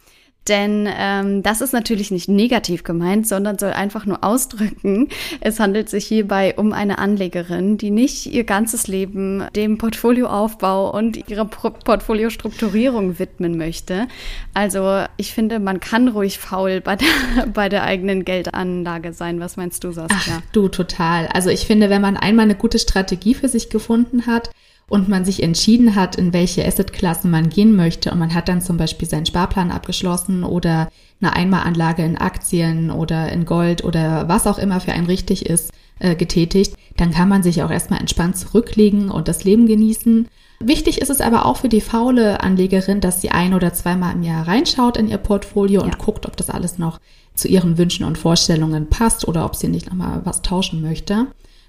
Denn 0.49 0.89
ähm, 0.91 1.43
das 1.43 1.61
ist 1.61 1.73
natürlich 1.73 2.11
nicht 2.11 2.29
negativ 2.29 2.83
gemeint, 2.83 3.27
sondern 3.27 3.59
soll 3.59 3.73
einfach 3.73 4.07
nur 4.07 4.25
ausdrücken, 4.25 5.09
es 5.41 5.61
handelt 5.61 5.89
sich 5.89 6.07
hierbei 6.07 6.55
um 6.57 6.73
eine 6.73 6.99
Anlegerin, 6.99 7.79
die 7.79 7.91
nicht 7.91 8.27
ihr 8.27 8.45
ganzes 8.45 8.87
Leben 8.87 9.45
dem 9.55 9.79
Portfolioaufbau 9.79 10.91
und 10.91 11.29
ihrer 11.29 11.45
Portfoliostrukturierung 11.45 13.19
widmen 13.19 13.59
möchte. 13.59 14.09
Also 14.55 15.05
ich 15.17 15.33
finde, 15.33 15.59
man 15.59 15.81
kann 15.81 16.09
ruhig 16.09 16.39
faul 16.39 16.81
bei 16.81 16.97
der, 16.97 17.09
bei 17.53 17.69
der 17.69 17.85
eigenen 17.85 18.25
Geldanlage 18.25 19.13
sein. 19.13 19.41
Was 19.41 19.57
meinst 19.57 19.85
du, 19.85 19.93
Saskia? 19.93 20.39
Ach, 20.39 20.53
du, 20.53 20.69
total. 20.69 21.27
Also 21.29 21.51
ich 21.51 21.67
finde, 21.67 21.91
wenn 21.91 22.03
man 22.03 22.17
einmal 22.17 22.45
eine 22.45 22.55
gute 22.55 22.79
Strategie 22.79 23.35
für 23.35 23.49
sich 23.49 23.71
gefunden 23.71 24.27
hat, 24.27 24.51
und 24.89 25.09
man 25.09 25.25
sich 25.25 25.43
entschieden 25.43 25.95
hat, 25.95 26.17
in 26.17 26.33
welche 26.33 26.67
Assetklassen 26.67 27.31
man 27.31 27.51
gehen 27.51 27.77
möchte 27.77 28.11
und 28.11 28.19
man 28.19 28.35
hat 28.35 28.49
dann 28.49 28.63
zum 28.63 28.77
Beispiel 28.77 29.09
seinen 29.09 29.27
Sparplan 29.27 29.71
abgeschlossen 29.71 30.45
oder 30.45 30.89
eine 31.21 31.35
Einmalanlage 31.35 32.05
in 32.05 32.17
Aktien 32.17 32.91
oder 32.91 33.31
in 33.31 33.45
Gold 33.45 33.85
oder 33.85 34.29
was 34.29 34.47
auch 34.47 34.59
immer 34.59 34.81
für 34.81 34.93
einen 34.93 35.07
richtig 35.07 35.47
ist, 35.47 35.73
äh, 35.99 36.15
getätigt, 36.15 36.75
dann 36.97 37.11
kann 37.11 37.29
man 37.29 37.43
sich 37.43 37.63
auch 37.63 37.71
erstmal 37.71 38.01
entspannt 38.01 38.37
zurücklegen 38.37 39.11
und 39.11 39.29
das 39.29 39.45
Leben 39.45 39.67
genießen. 39.67 40.29
Wichtig 40.61 41.01
ist 41.01 41.11
es 41.11 41.21
aber 41.21 41.47
auch 41.47 41.59
für 41.59 41.69
die 41.69 41.81
faule 41.81 42.41
Anlegerin, 42.41 43.01
dass 43.01 43.21
sie 43.21 43.31
ein 43.31 43.55
oder 43.55 43.73
zweimal 43.73 44.15
im 44.15 44.23
Jahr 44.23 44.49
reinschaut 44.49 44.97
in 44.97 45.09
ihr 45.09 45.19
Portfolio 45.19 45.81
ja. 45.81 45.87
und 45.87 45.99
guckt, 45.99 46.27
ob 46.27 46.37
das 46.37 46.51
alles 46.51 46.79
noch 46.79 46.99
zu 47.35 47.47
ihren 47.47 47.79
Wünschen 47.79 48.05
und 48.05 48.19
Vorstellungen 48.19 48.89
passt 48.89 49.29
oder 49.29 49.45
ob 49.45 49.55
sie 49.55 49.69
nicht 49.69 49.87
nochmal 49.87 50.23
was 50.25 50.43
tauschen 50.43 50.83
möchte. 50.83 51.29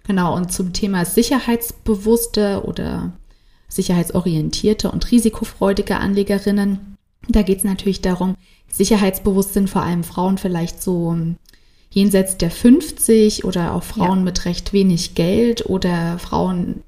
Genau, 0.10 0.36
und 0.36 0.52
zum 0.52 0.74
Thema 0.74 1.06
sicherheitsbewusste 1.06 2.64
oder 2.66 3.12
sicherheitsorientierte 3.68 4.90
und 4.90 5.12
risikofreudige 5.12 5.98
Anlegerinnen, 5.98 6.98
da 7.28 7.44
geht 7.44 7.60
es 7.60 7.64
natürlich 7.64 8.02
darum, 8.02 8.36
sicherheitsbewusst 8.72 9.54
sind 9.54 9.70
vor 9.70 9.84
allem 9.84 10.04
Frauen 10.04 10.40
vielleicht 10.40 10.82
so 10.82 11.16
jenseits 11.92 12.38
der 12.38 12.50
50 12.50 13.46
oder 13.46 13.76
auch 13.76 13.84
Frauen 13.84 14.18
ja. 14.18 14.24
mit 14.24 14.46
recht 14.46 14.74
wenig 14.74 15.14
Geld 15.14 15.68
oder 15.68 16.18
Frauen, 16.18 16.82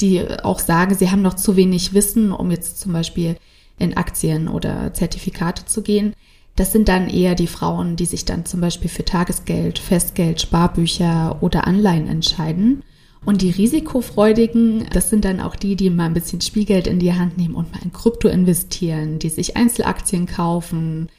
die 0.00 0.24
auch 0.44 0.60
sagen, 0.60 0.94
sie 0.94 1.10
haben 1.10 1.22
noch 1.22 1.34
zu 1.34 1.56
wenig 1.56 1.94
Wissen, 1.94 2.30
um 2.30 2.52
jetzt 2.52 2.78
zum 2.78 2.92
Beispiel 2.92 3.38
in 3.80 3.96
Aktien 3.96 4.46
oder 4.46 4.94
Zertifikate 4.94 5.66
zu 5.66 5.82
gehen. 5.82 6.14
Das 6.58 6.72
sind 6.72 6.88
dann 6.88 7.08
eher 7.08 7.36
die 7.36 7.46
Frauen, 7.46 7.94
die 7.94 8.04
sich 8.04 8.24
dann 8.24 8.44
zum 8.44 8.60
Beispiel 8.60 8.90
für 8.90 9.04
Tagesgeld, 9.04 9.78
Festgeld, 9.78 10.40
Sparbücher 10.40 11.38
oder 11.40 11.68
Anleihen 11.68 12.08
entscheiden. 12.08 12.82
Und 13.24 13.42
die 13.42 13.50
Risikofreudigen, 13.50 14.88
das 14.92 15.08
sind 15.08 15.24
dann 15.24 15.40
auch 15.40 15.54
die, 15.54 15.76
die 15.76 15.88
mal 15.88 16.06
ein 16.06 16.14
bisschen 16.14 16.40
Spielgeld 16.40 16.88
in 16.88 16.98
die 16.98 17.12
Hand 17.12 17.38
nehmen 17.38 17.54
und 17.54 17.70
mal 17.70 17.80
in 17.84 17.92
Krypto 17.92 18.26
investieren, 18.26 19.20
die 19.20 19.28
sich 19.28 19.56
Einzelaktien 19.56 20.26
kaufen, 20.26 21.10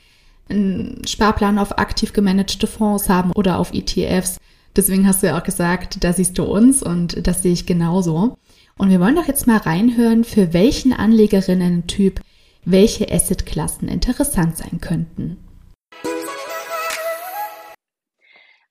einen 0.50 1.08
Sparplan 1.08 1.58
auf 1.58 1.78
aktiv 1.78 2.12
gemanagte 2.12 2.68
Fonds 2.68 3.08
haben 3.08 3.32
oder 3.32 3.60
auf 3.60 3.74
ETFs. 3.74 4.40
Deswegen 4.76 5.08
hast 5.08 5.24
du 5.24 5.28
ja 5.28 5.40
auch 5.40 5.44
gesagt, 5.44 6.04
da 6.04 6.12
siehst 6.12 6.38
du 6.38 6.44
uns 6.44 6.84
und 6.84 7.26
das 7.26 7.44
sehe 7.44 7.54
ich 7.54 7.66
genauso. 7.66 8.38
Und 8.78 8.90
wir 8.90 9.00
wollen 9.00 9.16
doch 9.16 9.28
jetzt 9.30 9.48
mal 9.48 9.58
reinhören, 9.58 10.26
für 10.26 10.52
welchen 10.52 10.92
Anlegerinnen-Typ 10.92 12.20
welche 12.72 13.12
Assetklassen 13.12 13.88
interessant 13.88 14.58
sein 14.58 14.80
könnten. 14.80 15.38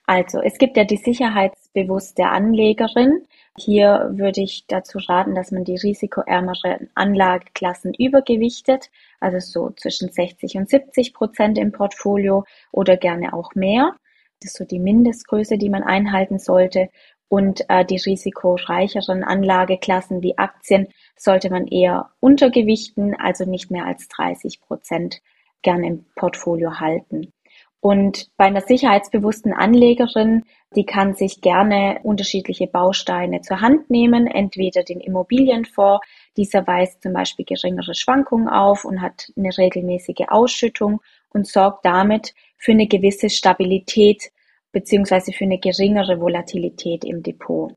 Also, 0.06 0.40
es 0.40 0.56
gibt 0.56 0.78
ja 0.78 0.84
die 0.84 0.96
sicherheitsbewusste 0.96 2.26
Anlegerin. 2.26 3.26
Hier 3.58 4.10
würde 4.14 4.40
ich 4.40 4.64
dazu 4.66 4.98
raten, 5.06 5.34
dass 5.34 5.50
man 5.50 5.64
die 5.64 5.76
risikoärmeren 5.76 6.88
Anlageklassen 6.94 7.92
übergewichtet, 7.92 8.88
also 9.20 9.38
so 9.38 9.70
zwischen 9.76 10.10
60 10.10 10.56
und 10.56 10.70
70 10.70 11.12
Prozent 11.12 11.58
im 11.58 11.72
Portfolio 11.72 12.44
oder 12.72 12.96
gerne 12.96 13.34
auch 13.34 13.54
mehr. 13.54 13.96
Das 14.40 14.52
ist 14.52 14.56
so 14.56 14.64
die 14.64 14.78
Mindestgröße, 14.78 15.58
die 15.58 15.68
man 15.68 15.82
einhalten 15.82 16.38
sollte. 16.38 16.88
Und 17.28 17.68
äh, 17.68 17.84
die 17.84 17.98
risikoreicheren 17.98 19.22
Anlageklassen 19.22 20.22
wie 20.22 20.38
Aktien 20.38 20.88
sollte 21.18 21.50
man 21.50 21.66
eher 21.66 22.10
untergewichten, 22.20 23.14
also 23.18 23.44
nicht 23.44 23.70
mehr 23.70 23.84
als 23.84 24.08
30 24.08 24.60
Prozent 24.60 25.20
gerne 25.62 25.87
im 25.87 26.04
Portfolio 26.14 26.80
halten. 26.80 27.32
Und 27.80 28.28
bei 28.37 28.46
einer 28.46 28.60
sicherheitsbewussten 28.60 29.52
Anlegerin, 29.52 30.44
die 30.75 30.84
kann 30.84 31.14
sich 31.14 31.40
gerne 31.40 32.00
unterschiedliche 32.02 32.66
Bausteine 32.66 33.40
zur 33.40 33.60
Hand 33.60 33.88
nehmen, 33.88 34.26
entweder 34.26 34.82
den 34.82 35.00
Immobilienfonds, 35.00 36.04
dieser 36.37 36.66
weist 36.66 37.02
zum 37.02 37.12
Beispiel 37.12 37.44
geringere 37.44 37.94
Schwankungen 37.94 38.48
auf 38.48 38.84
und 38.84 39.00
hat 39.00 39.32
eine 39.37 39.56
regelmäßige 39.56 40.26
Ausschüttung 40.28 41.00
und 41.30 41.46
sorgt 41.46 41.84
damit 41.84 42.34
für 42.56 42.72
eine 42.72 42.88
gewisse 42.88 43.30
Stabilität 43.30 44.30
beziehungsweise 44.72 45.32
für 45.32 45.44
eine 45.44 45.58
geringere 45.58 46.20
Volatilität 46.20 47.04
im 47.04 47.22
Depot. 47.22 47.72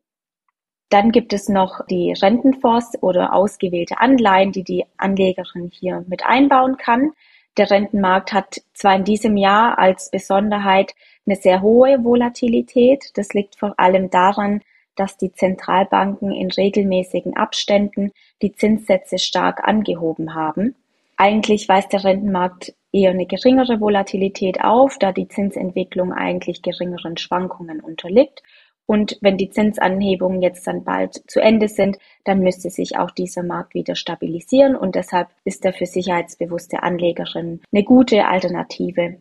Dann 0.91 1.13
gibt 1.13 1.31
es 1.31 1.47
noch 1.47 1.85
die 1.89 2.11
Rentenfonds 2.11 3.01
oder 3.01 3.33
ausgewählte 3.33 4.01
Anleihen, 4.01 4.51
die 4.51 4.65
die 4.65 4.85
Anlegerin 4.97 5.71
hier 5.73 6.03
mit 6.09 6.25
einbauen 6.25 6.75
kann. 6.75 7.13
Der 7.55 7.71
Rentenmarkt 7.71 8.33
hat 8.33 8.61
zwar 8.73 8.97
in 8.97 9.05
diesem 9.05 9.37
Jahr 9.37 9.79
als 9.79 10.11
Besonderheit 10.11 10.93
eine 11.25 11.37
sehr 11.37 11.61
hohe 11.61 12.03
Volatilität. 12.03 13.11
Das 13.15 13.33
liegt 13.33 13.55
vor 13.55 13.73
allem 13.77 14.09
daran, 14.09 14.63
dass 14.97 15.15
die 15.15 15.31
Zentralbanken 15.31 16.33
in 16.33 16.51
regelmäßigen 16.51 17.37
Abständen 17.37 18.11
die 18.41 18.51
Zinssätze 18.51 19.17
stark 19.17 19.65
angehoben 19.65 20.35
haben. 20.35 20.75
Eigentlich 21.15 21.69
weist 21.69 21.93
der 21.93 22.03
Rentenmarkt 22.03 22.73
eher 22.91 23.11
eine 23.11 23.27
geringere 23.27 23.79
Volatilität 23.79 24.61
auf, 24.61 24.97
da 24.99 25.13
die 25.13 25.29
Zinsentwicklung 25.29 26.11
eigentlich 26.11 26.61
geringeren 26.61 27.15
Schwankungen 27.15 27.79
unterliegt. 27.79 28.43
Und 28.85 29.17
wenn 29.21 29.37
die 29.37 29.49
Zinsanhebungen 29.49 30.41
jetzt 30.41 30.67
dann 30.67 30.83
bald 30.83 31.21
zu 31.29 31.39
Ende 31.39 31.67
sind, 31.67 31.97
dann 32.25 32.39
müsste 32.39 32.69
sich 32.69 32.97
auch 32.97 33.11
dieser 33.11 33.43
Markt 33.43 33.73
wieder 33.73 33.95
stabilisieren 33.95 34.75
und 34.75 34.95
deshalb 34.95 35.29
ist 35.45 35.63
er 35.65 35.73
für 35.73 35.85
sicherheitsbewusste 35.85 36.83
Anlegerinnen 36.83 37.61
eine 37.71 37.83
gute 37.83 38.25
Alternative. 38.27 39.17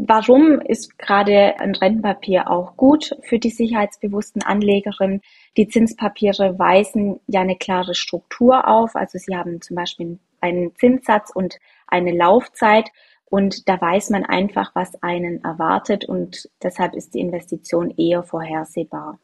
Warum 0.00 0.60
ist 0.60 0.96
gerade 0.96 1.58
ein 1.58 1.74
Rentenpapier 1.74 2.48
auch 2.48 2.76
gut 2.76 3.16
für 3.22 3.40
die 3.40 3.50
sicherheitsbewussten 3.50 4.42
Anlegerinnen? 4.42 5.22
Die 5.56 5.66
Zinspapiere 5.66 6.56
weisen 6.56 7.18
ja 7.26 7.40
eine 7.40 7.56
klare 7.56 7.96
Struktur 7.96 8.68
auf. 8.68 8.94
Also 8.94 9.18
sie 9.18 9.36
haben 9.36 9.60
zum 9.60 9.74
Beispiel 9.74 10.20
einen 10.40 10.72
Zinssatz 10.76 11.32
und 11.34 11.58
eine 11.88 12.12
Laufzeit 12.12 12.90
und 13.30 13.68
da 13.68 13.80
weiß 13.80 14.10
man 14.10 14.24
einfach, 14.24 14.74
was 14.74 15.02
einen 15.02 15.44
erwartet 15.44 16.04
und 16.04 16.48
deshalb 16.62 16.94
ist 16.94 17.14
die 17.14 17.20
Investition 17.20 17.90
eher 17.96 18.22
vorhersehbar. 18.22 19.18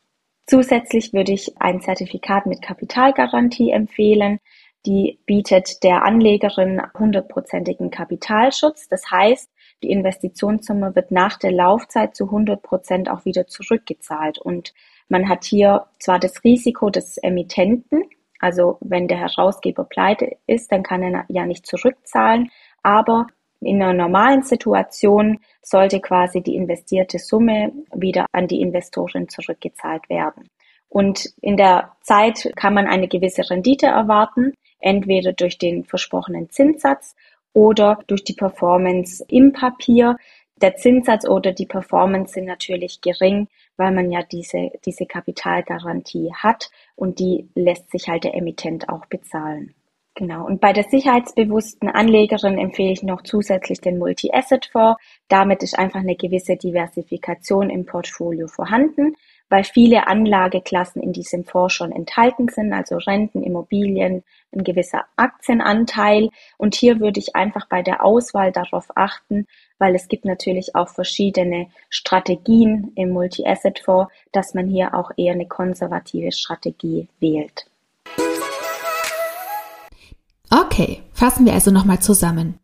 Zusätzlich 0.46 1.12
würde 1.14 1.32
ich 1.32 1.54
ein 1.58 1.80
Zertifikat 1.80 2.46
mit 2.46 2.61
Kapitalgarantie 2.61 3.70
empfehlen. 3.70 4.40
Die 4.84 5.18
bietet 5.25 5.82
der 5.82 6.04
Anlegerin 6.04 6.82
hundertprozentigen 6.99 7.90
Kapitalschutz. 7.90 8.88
Das 8.88 9.11
heißt, 9.11 9.50
die 9.82 9.90
Investitionssumme 9.90 10.94
wird 10.94 11.11
nach 11.11 11.38
der 11.38 11.52
Laufzeit 11.52 12.14
zu 12.14 12.25
100 12.25 12.62
Prozent 12.62 13.08
auch 13.08 13.25
wieder 13.25 13.46
zurückgezahlt. 13.46 14.38
Und 14.38 14.75
man 15.08 15.30
hat 15.30 15.44
hier 15.44 15.87
zwar 15.99 16.18
das 16.18 16.44
Risiko 16.44 16.90
des 16.90 17.16
Emittenten, 17.16 18.04
also 18.38 18.76
wenn 18.80 19.08
der 19.08 19.18
Herausgeber 19.18 19.84
pleite 19.84 20.37
ist, 20.46 20.70
dann 20.70 20.82
kann 20.82 21.02
er 21.02 21.25
ja 21.28 21.46
nicht 21.46 21.66
zurückzahlen, 21.66 22.50
aber 22.82 23.28
in 23.64 23.83
einer 23.83 23.92
normalen 23.92 24.42
Situation 24.42 25.38
sollte 25.62 26.00
quasi 26.00 26.42
die 26.42 26.56
investierte 26.56 27.18
Summe 27.18 27.73
wieder 27.94 28.26
an 28.33 28.47
die 28.47 28.61
Investorin 28.61 29.28
zurückgezahlt 29.28 30.09
werden. 30.09 30.49
Und 30.88 31.33
in 31.40 31.56
der 31.56 31.97
Zeit 32.02 32.52
kann 32.56 32.75
man 32.75 32.87
eine 32.87 33.09
gewisse 33.09 33.49
Rendite 33.50 33.87
erwarten, 33.87 34.52
entweder 34.78 35.33
durch 35.33 35.59
den 35.59 35.85
versprochenen 35.85 36.50
Zinssatz 36.50 37.16
oder 37.52 37.99
durch 38.06 38.23
die 38.23 38.35
Performance 38.35 39.25
im 39.28 39.52
Papier. 39.52 40.16
Der 40.62 40.76
Zinssatz 40.76 41.26
oder 41.26 41.52
die 41.52 41.66
Performance 41.66 42.35
sind 42.35 42.44
natürlich 42.44 43.00
gering, 43.00 43.49
weil 43.76 43.92
man 43.92 44.11
ja 44.12 44.23
diese, 44.23 44.71
diese 44.85 45.06
Kapitalgarantie 45.06 46.33
hat 46.33 46.71
und 46.94 47.18
die 47.18 47.49
lässt 47.54 47.90
sich 47.90 48.09
halt 48.09 48.25
der 48.25 48.35
Emittent 48.35 48.88
auch 48.88 49.06
bezahlen. 49.06 49.75
Genau. 50.16 50.47
Und 50.47 50.61
bei 50.61 50.73
der 50.73 50.85
sicherheitsbewussten 50.85 51.88
Anlegerin 51.88 52.56
empfehle 52.56 52.92
ich 52.92 53.02
noch 53.02 53.23
zusätzlich 53.23 53.80
den 53.80 53.99
Multi-Asset-Fonds. 53.99 55.02
Damit 55.28 55.64
ist 55.64 55.76
einfach 55.76 56.00
eine 56.00 56.14
gewisse 56.14 56.56
Diversifikation 56.56 57.68
im 57.68 57.85
Portfolio 57.85 58.47
vorhanden, 58.47 59.16
weil 59.49 59.64
viele 59.64 60.06
Anlageklassen 60.06 61.02
in 61.02 61.12
diesem 61.12 61.44
Fonds 61.44 61.75
schon 61.75 61.90
enthalten 61.90 62.47
sind, 62.49 62.73
also 62.73 62.97
Renten, 62.97 63.42
Immobilien, 63.42 64.23
ein 64.52 64.62
gewisser 64.62 65.04
Aktienanteil. 65.16 66.30
Und 66.59 66.76
hier 66.76 67.00
würde 67.00 67.18
ich 67.18 67.35
einfach 67.35 67.66
bei 67.68 67.83
der 67.83 68.04
Auswahl 68.04 68.52
darauf 68.52 68.87
achten, 68.94 69.49
weil 69.78 69.97
es 69.97 70.06
gibt 70.06 70.26
natürlich 70.26 70.76
auch 70.76 70.90
verschiedene 70.90 71.66
Strategien 71.90 72.92
im 72.94 73.11
Multi-Asset-Fonds, 73.11 74.12
dass 74.30 74.54
man 74.54 74.68
hier 74.68 74.94
auch 74.94 75.11
eher 75.16 75.33
eine 75.33 75.49
konservative 75.49 76.30
Strategie 76.30 77.09
wählt. 77.18 77.66
Okay, 80.54 81.00
fassen 81.12 81.46
wir 81.46 81.52
also 81.52 81.73
nochmal 81.73 81.99
zusammen. 81.99 82.54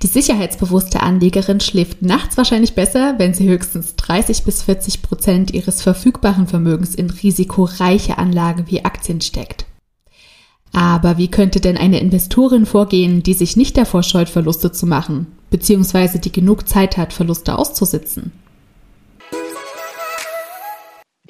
Die 0.00 0.06
sicherheitsbewusste 0.06 1.00
Anlegerin 1.00 1.58
schläft 1.58 2.00
nachts 2.00 2.36
wahrscheinlich 2.36 2.74
besser, 2.74 3.14
wenn 3.18 3.34
sie 3.34 3.48
höchstens 3.48 3.96
30 3.96 4.44
bis 4.44 4.62
40 4.62 5.02
Prozent 5.02 5.50
ihres 5.52 5.82
verfügbaren 5.82 6.46
Vermögens 6.46 6.94
in 6.94 7.10
risikoreiche 7.10 8.18
Anlagen 8.18 8.66
wie 8.68 8.84
Aktien 8.84 9.20
steckt. 9.20 9.66
Aber 10.72 11.18
wie 11.18 11.28
könnte 11.28 11.60
denn 11.60 11.76
eine 11.76 11.98
Investorin 11.98 12.64
vorgehen, 12.64 13.24
die 13.24 13.34
sich 13.34 13.56
nicht 13.56 13.76
davor 13.76 14.04
scheut, 14.04 14.28
Verluste 14.28 14.70
zu 14.70 14.86
machen, 14.86 15.26
beziehungsweise 15.50 16.20
die 16.20 16.32
genug 16.32 16.68
Zeit 16.68 16.96
hat, 16.96 17.12
Verluste 17.12 17.58
auszusitzen? 17.58 18.32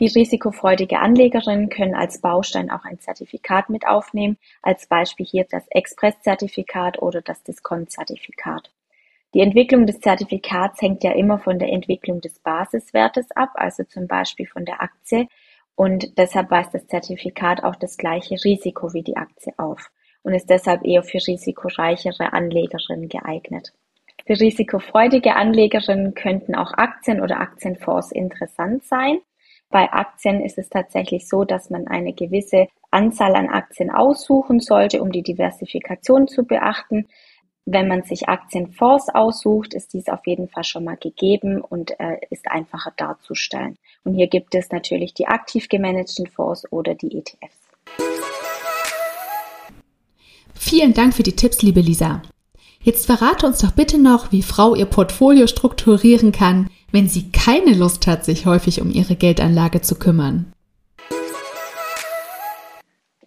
Die 0.03 0.09
risikofreudige 0.09 0.99
Anlegerin 0.99 1.69
können 1.69 1.95
als 1.95 2.21
Baustein 2.21 2.73
auch 2.73 2.85
ein 2.85 2.99
Zertifikat 2.99 3.71
mit 3.71 3.87
aufnehmen, 3.87 4.37
als 4.61 4.89
Beispiel 4.89 5.25
hier 5.25 5.47
das 5.49 5.65
Express-Zertifikat 5.69 7.01
oder 7.01 7.23
das 7.23 7.45
Diskont-Zertifikat. 7.45 8.73
Die 9.33 9.43
Entwicklung 9.43 9.87
des 9.87 10.01
Zertifikats 10.01 10.83
hängt 10.83 11.05
ja 11.05 11.13
immer 11.13 11.39
von 11.39 11.61
der 11.61 11.69
Entwicklung 11.69 12.21
des 12.21 12.41
Basiswertes 12.41 13.31
ab, 13.37 13.51
also 13.55 13.85
zum 13.85 14.09
Beispiel 14.09 14.49
von 14.49 14.65
der 14.65 14.83
Aktie, 14.83 15.29
und 15.77 16.19
deshalb 16.19 16.51
weist 16.51 16.75
das 16.75 16.89
Zertifikat 16.89 17.63
auch 17.63 17.77
das 17.77 17.97
gleiche 17.97 18.35
Risiko 18.45 18.93
wie 18.95 19.05
die 19.05 19.17
Aktie 19.17 19.55
auf 19.57 19.93
und 20.25 20.35
ist 20.35 20.51
deshalb 20.51 20.85
eher 20.85 21.05
für 21.05 21.25
risikoreichere 21.25 22.33
Anlegerinnen 22.33 23.09
geeignet. 23.09 23.73
Für 24.27 24.41
risikofreudige 24.41 25.37
Anlegerinnen 25.37 26.15
könnten 26.15 26.57
auch 26.57 26.73
Aktien 26.73 27.21
oder 27.21 27.39
Aktienfonds 27.39 28.11
interessant 28.11 28.83
sein. 28.83 29.21
Bei 29.73 29.91
Aktien 29.91 30.45
ist 30.45 30.59
es 30.59 30.69
tatsächlich 30.69 31.27
so, 31.27 31.45
dass 31.45 31.71
man 31.71 31.89
eine 31.89 32.13
gewisse 32.13 32.69
Anzahl 32.91 33.35
an 33.35 33.49
Aktien 33.49 33.91
aussuchen 33.91 34.61
sollte, 34.61 35.01
um 35.01 35.11
die 35.11 35.23
Diversifikation 35.23 36.29
zu 36.29 36.45
beachten. 36.45 37.09
Wenn 37.65 37.89
man 37.89 38.03
sich 38.03 38.29
Aktienfonds 38.29 39.09
aussucht, 39.09 39.73
ist 39.73 39.95
dies 39.95 40.09
auf 40.09 40.27
jeden 40.27 40.49
Fall 40.49 40.65
schon 40.65 40.85
mal 40.85 40.99
gegeben 40.99 41.63
und 41.63 41.99
äh, 41.99 42.19
ist 42.29 42.51
einfacher 42.51 42.93
darzustellen. 42.99 43.79
Und 44.05 44.15
hier 44.15 44.27
gibt 44.27 44.55
es 44.55 44.71
natürlich 44.71 45.15
die 45.15 45.27
aktiv 45.27 45.71
gemanagten 45.71 46.27
Fonds 46.27 46.71
oder 46.71 46.95
die 46.95 47.17
ETFs. 47.17 47.57
Vielen 50.55 50.93
Dank 50.93 51.15
für 51.15 51.23
die 51.23 51.35
Tipps, 51.35 51.63
liebe 51.63 51.81
Lisa. 51.81 52.21
Jetzt 52.83 53.07
verrate 53.07 53.47
uns 53.47 53.61
doch 53.61 53.71
bitte 53.71 53.97
noch, 53.97 54.33
wie 54.33 54.43
Frau 54.43 54.75
ihr 54.75 54.87
Portfolio 54.87 55.47
strukturieren 55.47 56.33
kann, 56.33 56.69
wenn 56.93 57.09
sie 57.09 57.33
keine 57.33 57.75
Lust 57.75 58.07
hat, 58.07 58.25
sich 58.25 58.47
häufig 58.47 58.81
um 58.81 58.91
ihre 58.91 59.17
Geldanlage 59.17 59.81
zu 59.81 59.99
kümmern. 59.99 60.53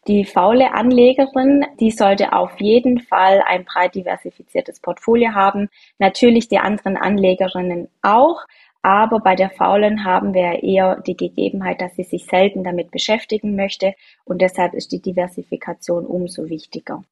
Die 0.08 0.24
faule 0.24 0.74
Anlegerin, 0.76 1.66
die 1.80 1.90
sollte 1.90 2.34
auf 2.34 2.62
jeden 2.62 3.00
Fall 3.00 3.42
ein 3.48 3.66
breit 3.66 3.96
diversifiziertes 3.96 4.80
Portfolio 4.80 5.34
haben. 5.34 5.70
Natürlich 5.98 6.48
die 6.48 6.60
anderen 6.60 6.96
Anlegerinnen 6.96 7.88
auch. 8.04 8.46
Aber 8.84 9.20
bei 9.20 9.34
der 9.34 9.50
Faulen 9.50 10.06
haben 10.06 10.36
wir 10.36 10.62
eher 10.62 11.02
die 11.02 11.18
Gegebenheit, 11.18 11.82
dass 11.82 11.96
sie 11.96 12.04
sich 12.04 12.26
selten 12.26 12.64
damit 12.64 12.92
beschäftigen 12.92 13.56
möchte 13.56 13.96
und 14.26 14.44
deshalb 14.44 14.76
ist 14.76 14.92
die 14.92 15.02
Diversifikation 15.02 16.06
umso 16.06 16.50
wichtiger. 16.50 17.04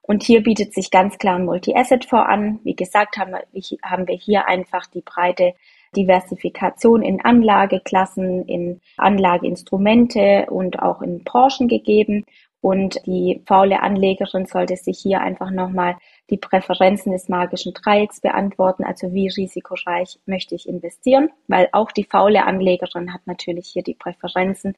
Und 0.00 0.22
hier 0.22 0.42
bietet 0.42 0.72
sich 0.72 0.90
ganz 0.90 1.18
klar 1.18 1.36
ein 1.36 1.44
Multi-Asset-Fonds 1.44 2.26
an. 2.26 2.60
Wie 2.64 2.74
gesagt, 2.74 3.18
haben 3.18 3.32
wir, 3.32 4.16
hier 4.16 4.48
einfach 4.48 4.86
die 4.86 5.02
breite 5.02 5.52
Diversifikation 5.96 7.02
in 7.02 7.20
Anlageklassen, 7.20 8.44
in 8.46 8.80
Anlageinstrumente 8.96 10.46
und 10.50 10.80
auch 10.80 11.02
in 11.02 11.24
Branchen 11.24 11.68
gegeben. 11.68 12.24
Und 12.62 13.00
die 13.06 13.42
faule 13.46 13.82
Anlegerin 13.82 14.44
sollte 14.44 14.76
sich 14.76 14.98
hier 14.98 15.22
einfach 15.22 15.50
nochmal 15.50 15.96
die 16.28 16.36
Präferenzen 16.36 17.10
des 17.12 17.28
magischen 17.28 17.72
Dreiecks 17.72 18.20
beantworten, 18.20 18.84
also 18.84 19.14
wie 19.14 19.28
risikoreich 19.28 20.18
möchte 20.26 20.54
ich 20.54 20.68
investieren, 20.68 21.30
weil 21.48 21.68
auch 21.72 21.90
die 21.90 22.04
faule 22.04 22.44
Anlegerin 22.44 23.14
hat 23.14 23.26
natürlich 23.26 23.68
hier 23.68 23.82
die 23.82 23.94
Präferenzen 23.94 24.76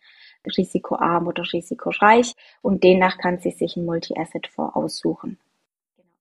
risikoarm 0.57 1.27
oder 1.27 1.43
risikoreich 1.53 2.35
und 2.63 2.85
demnach 2.85 3.19
kann 3.19 3.39
sie 3.39 3.51
sich 3.51 3.77
ein 3.77 3.85
Multi-Asset-Fonds 3.85 4.77
aussuchen. 4.77 5.39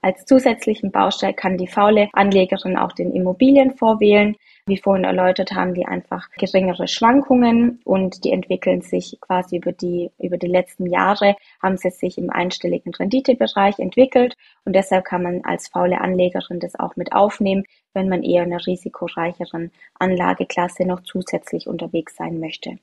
Als 0.03 0.25
zusätzlichen 0.25 0.91
Baustein 0.91 1.36
kann 1.36 1.58
die 1.58 1.67
faule 1.67 2.10
Anlegerin 2.13 2.75
auch 2.75 2.91
den 2.91 3.13
Immobilienfonds 3.13 4.01
wählen. 4.01 4.36
Wie 4.65 4.77
vorhin 4.77 5.03
erläutert, 5.03 5.51
haben 5.51 5.75
die 5.75 5.86
einfach 5.86 6.31
geringere 6.31 6.88
Schwankungen 6.88 7.82
und 7.84 8.23
die 8.23 8.32
entwickeln 8.32 8.82
sich 8.82 9.19
quasi 9.21 9.58
über 9.58 9.71
die, 9.71 10.10
über 10.17 10.38
die 10.38 10.47
letzten 10.47 10.88
Jahre, 10.88 11.36
haben 11.62 11.78
sie 11.78 11.91
sich 11.91 12.17
im 12.17 12.32
einstelligen 12.32 12.95
Renditebereich 12.95 13.78
entwickelt 13.78 14.36
und 14.65 14.75
deshalb 14.75 15.06
kann 15.06 15.21
man 15.21 15.41
als 15.43 15.67
faule 15.67 16.02
Anlegerin 16.02 16.60
das 16.60 16.80
auch 16.80 16.95
mit 16.95 17.13
aufnehmen, 17.13 17.65
wenn 17.93 18.10
man 18.10 18.23
eher 18.23 18.41
in 18.41 18.54
einer 18.54 18.65
risikoreicheren 18.65 19.71
Anlageklasse 19.99 20.84
noch 20.84 21.02
zusätzlich 21.04 21.67
unterwegs 21.67 22.15
sein 22.15 22.39
möchte. 22.39 22.80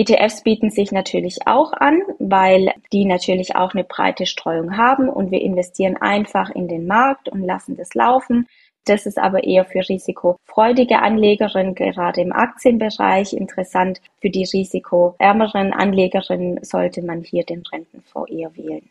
ETFs 0.00 0.42
bieten 0.42 0.70
sich 0.70 0.92
natürlich 0.92 1.46
auch 1.46 1.74
an, 1.74 2.00
weil 2.18 2.72
die 2.90 3.04
natürlich 3.04 3.54
auch 3.54 3.74
eine 3.74 3.84
breite 3.84 4.24
Streuung 4.24 4.78
haben 4.78 5.10
und 5.10 5.30
wir 5.30 5.42
investieren 5.42 5.98
einfach 5.98 6.48
in 6.48 6.68
den 6.68 6.86
Markt 6.86 7.28
und 7.28 7.42
lassen 7.42 7.76
das 7.76 7.92
laufen. 7.92 8.48
Das 8.86 9.04
ist 9.04 9.18
aber 9.18 9.44
eher 9.44 9.66
für 9.66 9.86
risikofreudige 9.86 11.00
Anlegerinnen, 11.02 11.74
gerade 11.74 12.22
im 12.22 12.32
Aktienbereich 12.32 13.34
interessant. 13.34 14.00
Für 14.22 14.30
die 14.30 14.44
risikoärmeren 14.50 15.74
Anlegerinnen 15.74 16.64
sollte 16.64 17.02
man 17.02 17.22
hier 17.22 17.44
den 17.44 17.62
Rentenfonds 17.70 18.32
eher 18.32 18.56
wählen. 18.56 18.88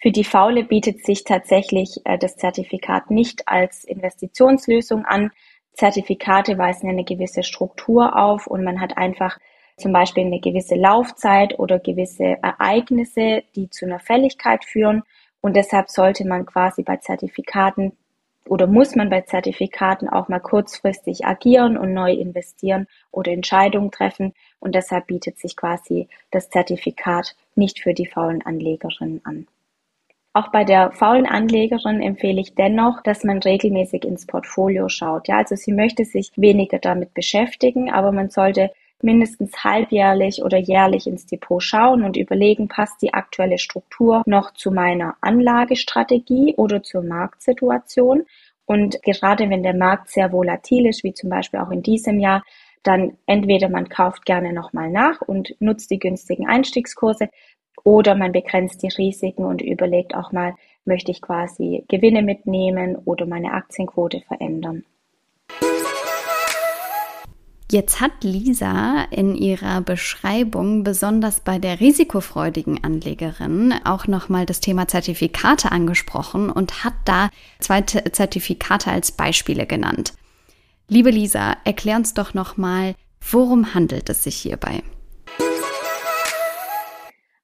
Für 0.00 0.10
die 0.10 0.24
Faule 0.24 0.64
bietet 0.64 1.06
sich 1.06 1.22
tatsächlich 1.22 2.00
äh, 2.06 2.18
das 2.18 2.34
Zertifikat 2.34 3.08
nicht 3.12 3.46
als 3.46 3.84
Investitionslösung 3.84 5.04
an. 5.04 5.30
Zertifikate 5.74 6.58
weisen 6.58 6.90
eine 6.90 7.04
gewisse 7.04 7.44
Struktur 7.44 8.16
auf 8.18 8.48
und 8.48 8.64
man 8.64 8.80
hat 8.80 8.98
einfach 8.98 9.38
zum 9.82 9.92
Beispiel 9.92 10.24
eine 10.24 10.40
gewisse 10.40 10.76
Laufzeit 10.76 11.58
oder 11.58 11.78
gewisse 11.78 12.38
Ereignisse, 12.42 13.42
die 13.54 13.68
zu 13.68 13.84
einer 13.84 13.98
Fälligkeit 13.98 14.64
führen. 14.64 15.02
Und 15.40 15.56
deshalb 15.56 15.90
sollte 15.90 16.26
man 16.26 16.46
quasi 16.46 16.82
bei 16.82 16.96
Zertifikaten 16.96 17.92
oder 18.48 18.66
muss 18.66 18.96
man 18.96 19.10
bei 19.10 19.20
Zertifikaten 19.20 20.08
auch 20.08 20.28
mal 20.28 20.40
kurzfristig 20.40 21.26
agieren 21.26 21.76
und 21.76 21.92
neu 21.92 22.12
investieren 22.12 22.86
oder 23.10 23.32
Entscheidungen 23.32 23.90
treffen. 23.90 24.34
Und 24.60 24.74
deshalb 24.74 25.06
bietet 25.06 25.38
sich 25.38 25.56
quasi 25.56 26.08
das 26.30 26.50
Zertifikat 26.50 27.36
nicht 27.54 27.80
für 27.80 27.94
die 27.94 28.06
faulen 28.06 28.42
Anlegerinnen 28.42 29.20
an. 29.24 29.46
Auch 30.34 30.50
bei 30.50 30.64
der 30.64 30.92
faulen 30.92 31.26
Anlegerin 31.26 32.00
empfehle 32.00 32.40
ich 32.40 32.54
dennoch, 32.54 33.02
dass 33.02 33.22
man 33.22 33.38
regelmäßig 33.38 34.04
ins 34.04 34.26
Portfolio 34.26 34.88
schaut. 34.88 35.28
Ja, 35.28 35.36
also 35.36 35.56
sie 35.56 35.72
möchte 35.72 36.06
sich 36.06 36.32
weniger 36.36 36.78
damit 36.78 37.12
beschäftigen, 37.12 37.90
aber 37.90 38.12
man 38.12 38.30
sollte 38.30 38.70
mindestens 39.02 39.64
halbjährlich 39.64 40.42
oder 40.42 40.58
jährlich 40.58 41.06
ins 41.06 41.26
Depot 41.26 41.62
schauen 41.62 42.04
und 42.04 42.16
überlegen, 42.16 42.68
passt 42.68 43.02
die 43.02 43.14
aktuelle 43.14 43.58
Struktur 43.58 44.22
noch 44.26 44.52
zu 44.54 44.70
meiner 44.70 45.16
Anlagestrategie 45.20 46.54
oder 46.56 46.82
zur 46.82 47.02
Marktsituation. 47.02 48.24
Und 48.64 49.02
gerade 49.02 49.50
wenn 49.50 49.62
der 49.62 49.76
Markt 49.76 50.10
sehr 50.10 50.32
volatil 50.32 50.86
ist, 50.86 51.04
wie 51.04 51.14
zum 51.14 51.30
Beispiel 51.30 51.60
auch 51.60 51.70
in 51.70 51.82
diesem 51.82 52.20
Jahr, 52.20 52.44
dann 52.82 53.16
entweder 53.26 53.68
man 53.68 53.88
kauft 53.88 54.24
gerne 54.24 54.52
nochmal 54.52 54.90
nach 54.90 55.20
und 55.20 55.54
nutzt 55.60 55.90
die 55.90 55.98
günstigen 55.98 56.46
Einstiegskurse 56.48 57.28
oder 57.84 58.14
man 58.14 58.32
begrenzt 58.32 58.82
die 58.82 58.88
Risiken 58.88 59.44
und 59.44 59.62
überlegt 59.62 60.14
auch 60.14 60.32
mal, 60.32 60.54
möchte 60.84 61.10
ich 61.10 61.20
quasi 61.20 61.84
Gewinne 61.88 62.22
mitnehmen 62.22 62.96
oder 63.04 63.26
meine 63.26 63.52
Aktienquote 63.52 64.20
verändern. 64.20 64.84
Jetzt 67.72 68.02
hat 68.02 68.22
Lisa 68.22 69.06
in 69.10 69.34
ihrer 69.34 69.80
Beschreibung 69.80 70.84
besonders 70.84 71.40
bei 71.40 71.58
der 71.58 71.80
risikofreudigen 71.80 72.84
Anlegerin 72.84 73.72
auch 73.84 74.06
nochmal 74.06 74.44
das 74.44 74.60
Thema 74.60 74.88
Zertifikate 74.88 75.72
angesprochen 75.72 76.50
und 76.50 76.84
hat 76.84 76.92
da 77.06 77.30
zwei 77.60 77.80
Zertifikate 77.80 78.90
als 78.90 79.10
Beispiele 79.10 79.64
genannt. 79.64 80.12
Liebe 80.88 81.08
Lisa, 81.08 81.56
erklär 81.64 81.96
uns 81.96 82.12
doch 82.12 82.34
nochmal, 82.34 82.94
worum 83.30 83.72
handelt 83.72 84.10
es 84.10 84.22
sich 84.22 84.36
hierbei? 84.36 84.82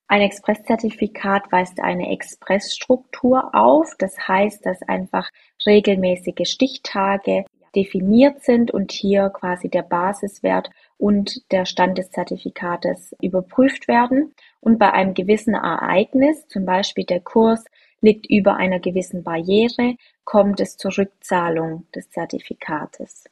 Ein 0.08 0.20
Expresszertifikat 0.20 1.50
weist 1.52 1.80
eine 1.80 2.12
Expressstruktur 2.12 3.54
auf. 3.54 3.94
Das 3.98 4.28
heißt, 4.28 4.66
dass 4.66 4.82
einfach 4.82 5.30
regelmäßige 5.64 6.46
Stichtage 6.46 7.46
definiert 7.74 8.42
sind 8.42 8.70
und 8.70 8.92
hier 8.92 9.30
quasi 9.30 9.68
der 9.68 9.82
Basiswert 9.82 10.70
und 10.96 11.50
der 11.52 11.64
Stand 11.64 11.98
des 11.98 12.10
Zertifikates 12.10 13.14
überprüft 13.20 13.88
werden. 13.88 14.34
Und 14.60 14.78
bei 14.78 14.92
einem 14.92 15.14
gewissen 15.14 15.54
Ereignis, 15.54 16.46
zum 16.48 16.64
Beispiel 16.64 17.04
der 17.04 17.20
Kurs 17.20 17.64
liegt 18.00 18.28
über 18.30 18.56
einer 18.56 18.80
gewissen 18.80 19.22
Barriere, 19.22 19.96
kommt 20.24 20.60
es 20.60 20.76
zur 20.76 20.96
Rückzahlung 20.96 21.86
des 21.94 22.10
Zertifikates. 22.10 23.24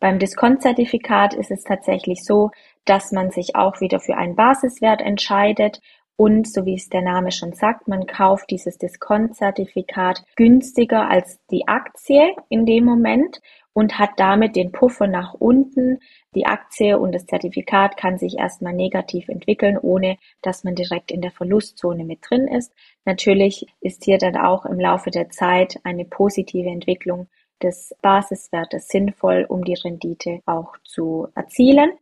Beim 0.00 0.18
Diskontzertifikat 0.18 1.34
ist 1.34 1.50
es 1.50 1.62
tatsächlich 1.64 2.24
so, 2.24 2.50
dass 2.84 3.12
man 3.12 3.30
sich 3.30 3.56
auch 3.56 3.80
wieder 3.80 4.00
für 4.00 4.16
einen 4.16 4.36
Basiswert 4.36 5.00
entscheidet 5.00 5.80
Und 6.16 6.46
so 6.48 6.64
wie 6.64 6.74
es 6.74 6.88
der 6.88 7.02
Name 7.02 7.32
schon 7.32 7.52
sagt, 7.52 7.88
man 7.88 8.06
kauft 8.06 8.50
dieses 8.50 8.78
Discount-Zertifikat 8.78 10.22
günstiger 10.36 11.08
als 11.10 11.40
die 11.50 11.66
Aktie 11.66 12.36
in 12.48 12.66
dem 12.66 12.84
Moment 12.84 13.40
und 13.72 13.98
hat 13.98 14.10
damit 14.16 14.54
den 14.54 14.70
Puffer 14.70 15.08
nach 15.08 15.34
unten. 15.34 15.98
Die 16.36 16.46
Aktie 16.46 16.98
und 16.98 17.12
das 17.12 17.26
Zertifikat 17.26 17.96
kann 17.96 18.16
sich 18.16 18.38
erstmal 18.38 18.72
negativ 18.72 19.28
entwickeln, 19.28 19.76
ohne 19.76 20.16
dass 20.40 20.62
man 20.62 20.76
direkt 20.76 21.10
in 21.10 21.20
der 21.20 21.32
Verlustzone 21.32 22.04
mit 22.04 22.20
drin 22.22 22.46
ist. 22.46 22.72
Natürlich 23.04 23.66
ist 23.80 24.04
hier 24.04 24.18
dann 24.18 24.36
auch 24.36 24.64
im 24.64 24.78
Laufe 24.78 25.10
der 25.10 25.30
Zeit 25.30 25.80
eine 25.82 26.04
positive 26.04 26.68
Entwicklung 26.68 27.26
des 27.60 27.94
Basiswertes 28.02 28.86
sinnvoll, 28.88 29.46
um 29.48 29.64
die 29.64 29.74
Rendite 29.74 30.40
auch 30.46 30.76
zu 30.84 31.28
erzielen. 31.34 31.92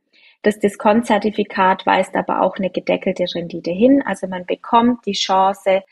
Das 0.42 0.58
Discount-Zertifikat 0.58 1.86
weist 1.86 2.16
aber 2.16 2.42
auch 2.42 2.56
eine 2.56 2.70
gedeckelte 2.70 3.24
Rendite 3.32 3.70
hin. 3.70 4.02
Also 4.04 4.26
man 4.26 4.44
bekommt 4.44 5.06
die 5.06 5.12
Chance, 5.12 5.82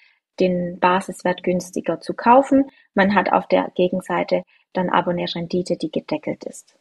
den 0.41 0.81
Basiswert 0.81 1.45
günstiger 1.45 2.01
zu 2.01 2.15
kaufen. 2.15 2.65
Man 2.95 3.15
hat 3.15 3.33
auf 3.33 3.47
der 3.47 3.71
Gegenseite 3.77 4.43
dann 4.73 4.91
aber 4.91 5.13
eine 5.13 5.27
Rendite, 5.33 5.77
die 5.77 5.93
gedeckelt 5.93 6.45
ist. 6.45 6.75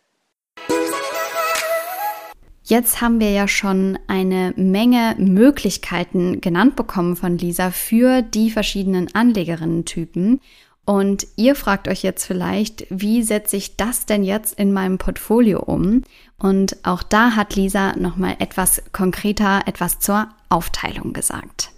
Jetzt 2.63 3.01
haben 3.01 3.19
wir 3.19 3.31
ja 3.31 3.47
schon 3.47 3.99
eine 4.07 4.53
Menge 4.55 5.15
Möglichkeiten 5.17 6.41
genannt 6.41 6.75
bekommen 6.75 7.15
von 7.15 7.37
Lisa 7.37 7.69
für 7.69 8.23
die 8.23 8.49
verschiedenen 8.49 9.13
Anlegerinnen-Typen. 9.13 10.41
Und 10.85 11.27
ihr 11.35 11.53
fragt 11.53 11.87
euch 11.87 12.01
jetzt 12.01 12.25
vielleicht, 12.25 12.87
wie 12.89 13.21
setze 13.21 13.57
ich 13.57 13.77
das 13.77 14.07
denn 14.07 14.23
jetzt 14.23 14.57
in 14.57 14.73
meinem 14.73 14.97
Portfolio 14.97 15.61
um? 15.61 16.03
Und 16.41 16.77
auch 16.83 17.03
da 17.03 17.35
hat 17.35 17.55
Lisa 17.55 17.95
nochmal 17.97 18.37
etwas 18.39 18.81
konkreter 18.91 19.61
etwas 19.65 19.99
zur 19.99 20.29
Aufteilung 20.49 21.13
gesagt. 21.13 21.71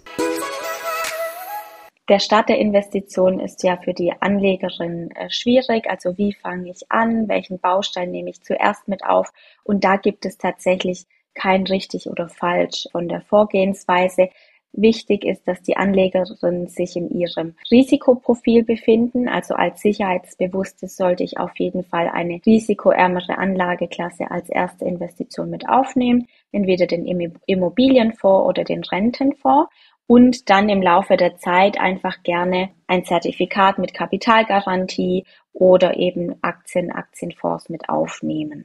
Der 2.08 2.18
Start 2.18 2.48
der 2.48 2.58
Investition 2.58 3.38
ist 3.38 3.62
ja 3.62 3.76
für 3.76 3.94
die 3.94 4.12
Anlegerin 4.20 5.10
äh, 5.12 5.30
schwierig. 5.30 5.88
Also 5.88 6.18
wie 6.18 6.32
fange 6.32 6.70
ich 6.70 6.90
an? 6.90 7.28
Welchen 7.28 7.60
Baustein 7.60 8.10
nehme 8.10 8.30
ich 8.30 8.42
zuerst 8.42 8.88
mit 8.88 9.04
auf? 9.04 9.32
Und 9.62 9.84
da 9.84 9.96
gibt 9.96 10.26
es 10.26 10.36
tatsächlich 10.36 11.06
kein 11.34 11.64
richtig 11.66 12.08
oder 12.08 12.28
falsch 12.28 12.88
von 12.92 13.08
der 13.08 13.22
Vorgehensweise. 13.22 14.30
Wichtig 14.74 15.24
ist, 15.24 15.46
dass 15.46 15.60
die 15.60 15.76
Anlegerinnen 15.76 16.66
sich 16.68 16.96
in 16.96 17.10
ihrem 17.10 17.54
Risikoprofil 17.70 18.64
befinden. 18.64 19.28
Also 19.28 19.54
als 19.54 19.82
Sicherheitsbewusstes 19.82 20.96
sollte 20.96 21.24
ich 21.24 21.38
auf 21.38 21.54
jeden 21.58 21.84
Fall 21.84 22.08
eine 22.08 22.40
risikoärmere 22.46 23.36
Anlageklasse 23.36 24.30
als 24.30 24.48
erste 24.48 24.86
Investition 24.86 25.50
mit 25.50 25.68
aufnehmen, 25.68 26.26
entweder 26.52 26.86
den 26.86 27.06
Immobilienfonds 27.46 28.48
oder 28.48 28.64
den 28.64 28.82
Rentenfonds 28.82 29.70
und 30.06 30.48
dann 30.50 30.68
im 30.68 30.82
Laufe 30.82 31.16
der 31.16 31.36
Zeit 31.36 31.78
einfach 31.78 32.22
gerne 32.22 32.70
ein 32.86 33.04
Zertifikat 33.04 33.78
mit 33.78 33.94
Kapitalgarantie 33.94 35.24
oder 35.52 35.96
eben 35.96 36.36
Aktien, 36.42 36.90
Aktienfonds 36.90 37.68
mit 37.68 37.88
aufnehmen. 37.88 38.64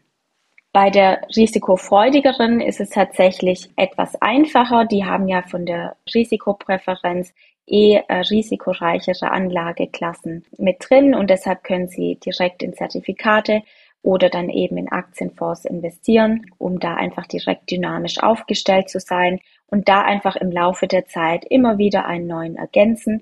Bei 0.74 0.90
der 0.90 1.22
risikofreudigeren 1.36 2.62
ist 2.62 2.80
es 2.80 2.90
tatsächlich 2.90 3.70
etwas 3.78 4.16
einfacher. 4.22 4.86
Die 4.86 5.06
haben 5.06 5.28
ja 5.28 5.42
von 5.42 5.66
der 5.66 5.96
Risikopräferenz 6.14 7.34
eh 7.68 7.96
äh, 8.08 8.20
risikoreichere 8.20 9.32
Anlageklassen 9.32 10.46
mit 10.58 10.78
drin 10.80 11.14
und 11.14 11.30
deshalb 11.30 11.64
können 11.64 11.88
sie 11.88 12.20
direkt 12.24 12.64
in 12.64 12.74
Zertifikate 12.74 13.62
oder 14.02 14.30
dann 14.30 14.50
eben 14.50 14.78
in 14.78 14.90
Aktienfonds 14.90 15.66
investieren, 15.66 16.46
um 16.58 16.80
da 16.80 16.96
einfach 16.96 17.26
direkt 17.26 17.70
dynamisch 17.70 18.20
aufgestellt 18.24 18.90
zu 18.90 19.00
sein 19.00 19.40
und 19.66 19.90
da 19.90 20.02
einfach 20.02 20.38
im 20.38 20.52
Laufe 20.52 20.88
der 20.88 21.08
Zeit 21.08 21.44
immer 21.50 21.78
wieder 21.78 22.06
einen 22.06 22.28
neuen 22.28 22.56
ergänzen. 22.56 23.22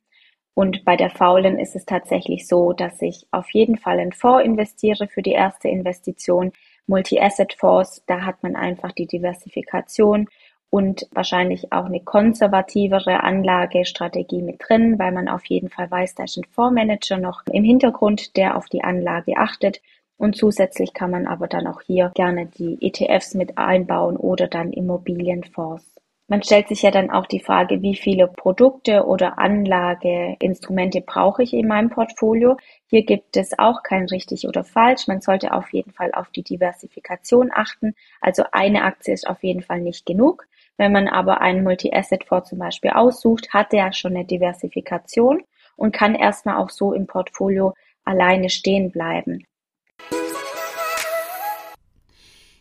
Und 0.54 0.86
bei 0.86 0.96
der 0.96 1.10
Faulen 1.10 1.58
ist 1.60 1.76
es 1.76 1.86
tatsächlich 1.86 2.48
so, 2.48 2.72
dass 2.72 3.02
ich 3.02 3.26
auf 3.32 3.50
jeden 3.52 3.78
Fall 3.78 4.00
in 4.00 4.14
Fonds 4.14 4.46
investiere 4.46 5.08
für 5.08 5.22
die 5.22 5.32
erste 5.32 5.68
Investition, 5.68 6.52
Multi-Asset-Fonds, 6.88 8.04
da 8.08 8.22
hat 8.22 8.44
man 8.44 8.56
einfach 8.56 8.92
die 8.92 9.08
Diversifikation 9.08 10.28
und 10.70 11.08
wahrscheinlich 11.12 11.72
auch 11.72 11.86
eine 11.86 12.02
konservativere 12.02 13.24
Anlagestrategie 13.24 14.42
mit 14.42 14.62
drin, 14.68 15.00
weil 15.00 15.12
man 15.12 15.30
auf 15.30 15.46
jeden 15.46 15.70
Fall 15.70 15.90
weiß, 15.90 16.16
da 16.16 16.26
ist 16.26 16.38
ein 16.38 16.44
Fondsmanager 16.52 17.18
noch 17.18 17.44
im 17.52 17.64
Hintergrund, 17.64 18.36
der 18.36 18.58
auf 18.58 18.66
die 18.68 18.84
Anlage 18.84 19.38
achtet. 19.38 19.82
Und 20.18 20.36
zusätzlich 20.36 20.94
kann 20.94 21.12
man 21.12 21.28
aber 21.28 21.48
dann 21.48 21.68
auch 21.68 21.82
hier 21.82 22.12
gerne 22.14 22.48
die 22.48 22.78
ETFs 22.82 23.36
mit 23.36 23.58
einbauen 23.58 24.18
oder 24.18 24.48
dann 24.48 24.74
Immobilienfonds. 24.74 25.95
Man 26.28 26.42
stellt 26.42 26.68
sich 26.70 26.82
ja 26.82 26.90
dann 26.90 27.12
auch 27.12 27.28
die 27.28 27.40
Frage, 27.40 27.84
wie 27.84 27.96
viele 27.96 28.28
Produkte 28.28 29.06
oder 29.06 29.38
Anlageinstrumente 29.38 31.02
brauche 31.02 31.44
ich 31.44 31.54
in 31.54 31.68
meinem 31.68 31.92
Portfolio. 31.92 32.58
Hier 32.88 33.06
gibt 33.06 33.38
es 33.38 33.58
auch 33.60 33.84
kein 33.84 34.06
richtig 34.06 34.48
oder 34.48 34.64
falsch. 34.64 35.08
Man 35.08 35.22
sollte 35.22 35.54
auf 35.54 35.72
jeden 35.72 35.92
Fall 35.92 36.12
auf 36.14 36.32
die 36.32 36.42
Diversifikation 36.42 37.52
achten. 37.54 37.94
Also 38.22 38.44
eine 38.52 38.84
Aktie 38.84 39.14
ist 39.14 39.28
auf 39.28 39.44
jeden 39.44 39.62
Fall 39.62 39.82
nicht 39.82 40.08
genug. 40.08 40.48
Wenn 40.78 40.92
man 40.92 41.08
aber 41.08 41.42
einen 41.42 41.64
Multi-Asset-Fonds 41.64 42.50
zum 42.50 42.58
Beispiel 42.58 42.92
aussucht, 42.92 43.54
hat 43.54 43.72
der 43.72 43.94
schon 43.94 44.16
eine 44.16 44.26
Diversifikation 44.26 45.44
und 45.76 45.94
kann 45.94 46.16
erstmal 46.16 46.58
auch 46.58 46.72
so 46.72 46.94
im 46.94 47.06
Portfolio 47.06 47.76
alleine 48.04 48.50
stehen 48.50 48.90
bleiben. 48.92 49.46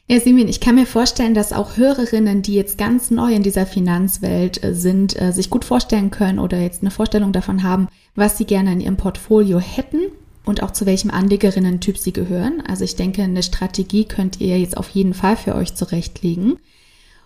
Ja, 0.07 0.21
Simin, 0.21 0.49
ich 0.49 0.61
kann 0.61 0.75
mir 0.75 0.85
vorstellen, 0.85 1.33
dass 1.33 1.55
auch 1.55 1.79
Hörerinnen, 1.79 2.43
die 2.43 2.55
jetzt 2.55 2.77
ganz 2.77 3.11
neu 3.11 3.33
in 3.33 3.43
dieser 3.43 3.65
Finanzwelt 3.65 4.63
äh, 4.63 4.75
sind, 4.75 5.19
äh, 5.21 5.33
sich 5.33 5.49
gut 5.49 5.65
vorstellen 5.65 6.11
können 6.11 6.39
oder 6.39 6.61
jetzt 6.61 6.83
eine 6.83 6.91
Vorstellung 6.91 7.33
davon 7.33 7.63
haben, 7.63 7.89
was 8.15 8.37
sie 8.37 8.45
gerne 8.45 8.73
in 8.73 8.83
ihrem 8.83 8.99
Portfolio 8.99 9.61
hätten 9.61 10.01
und 10.45 10.63
auch 10.63 10.73
zu 10.73 10.85
welchem 10.85 11.11
Anlegerinnen-Typ 11.11 11.97
sie 11.97 12.13
gehören. 12.13 12.63
Also 12.69 12.85
ich 12.85 12.97
denke, 12.97 13.23
eine 13.23 13.43
Strategie 13.43 14.05
könnt 14.05 14.43
ihr 14.43 14.59
jetzt 14.59 14.77
auf 14.77 14.91
jeden 14.91 15.15
Fall 15.15 15.39
für 15.39 15.55
euch 15.55 15.75
zurechtlegen. 15.75 16.59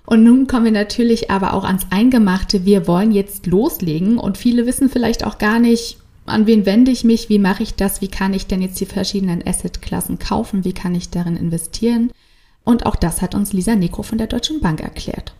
Und 0.06 0.22
nun 0.22 0.46
kommen 0.46 0.66
wir 0.66 0.72
natürlich 0.72 1.32
aber 1.32 1.54
auch 1.54 1.64
ans 1.64 1.86
Eingemachte. 1.90 2.64
Wir 2.64 2.86
wollen 2.86 3.10
jetzt 3.10 3.46
loslegen 3.46 4.18
und 4.18 4.38
viele 4.38 4.66
wissen 4.66 4.88
vielleicht 4.88 5.24
auch 5.26 5.38
gar 5.38 5.58
nicht, 5.58 5.98
an 6.26 6.46
wen 6.46 6.64
wende 6.64 6.92
ich 6.92 7.02
mich, 7.02 7.28
wie 7.28 7.40
mache 7.40 7.64
ich 7.64 7.74
das, 7.74 8.00
wie 8.00 8.08
kann 8.08 8.34
ich 8.34 8.46
denn 8.46 8.62
jetzt 8.62 8.80
die 8.80 8.86
verschiedenen 8.86 9.44
Assetklassen 9.44 10.20
kaufen, 10.20 10.64
wie 10.64 10.72
kann 10.72 10.94
ich 10.94 11.10
darin 11.10 11.36
investieren. 11.36 12.12
Und 12.68 12.84
auch 12.84 12.96
das 12.96 13.22
hat 13.22 13.34
uns 13.34 13.54
Lisa 13.54 13.76
Neko 13.76 14.02
von 14.02 14.18
der 14.18 14.26
Deutschen 14.26 14.60
Bank 14.60 14.82
erklärt. 14.82 15.34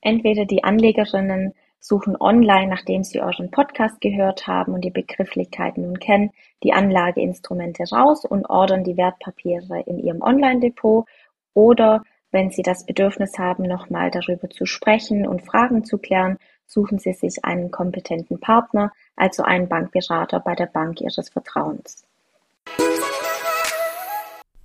Entweder 0.00 0.44
die 0.44 0.64
Anlegerinnen 0.64 1.54
suchen 1.78 2.16
online, 2.18 2.66
nachdem 2.66 3.04
sie 3.04 3.20
euren 3.20 3.52
Podcast 3.52 4.00
gehört 4.00 4.48
haben 4.48 4.74
und 4.74 4.80
die 4.80 4.90
Begrifflichkeiten 4.90 5.84
nun 5.84 6.00
kennen, 6.00 6.32
die 6.64 6.72
Anlageinstrumente 6.72 7.84
raus 7.92 8.24
und 8.24 8.44
ordern 8.50 8.82
die 8.82 8.96
Wertpapiere 8.96 9.84
in 9.86 10.00
ihrem 10.00 10.20
Online-Depot 10.20 11.06
oder 11.54 12.02
wenn 12.32 12.50
Sie 12.50 12.62
das 12.62 12.84
Bedürfnis 12.84 13.38
haben, 13.38 13.62
nochmal 13.62 14.10
darüber 14.10 14.50
zu 14.50 14.66
sprechen 14.66 15.28
und 15.28 15.46
Fragen 15.46 15.84
zu 15.84 15.98
klären, 15.98 16.38
suchen 16.66 16.98
Sie 16.98 17.12
sich 17.12 17.44
einen 17.44 17.70
kompetenten 17.70 18.40
Partner, 18.40 18.90
also 19.14 19.44
einen 19.44 19.68
Bankberater 19.68 20.40
bei 20.40 20.56
der 20.56 20.66
Bank 20.66 21.00
Ihres 21.00 21.28
Vertrauens. 21.28 22.04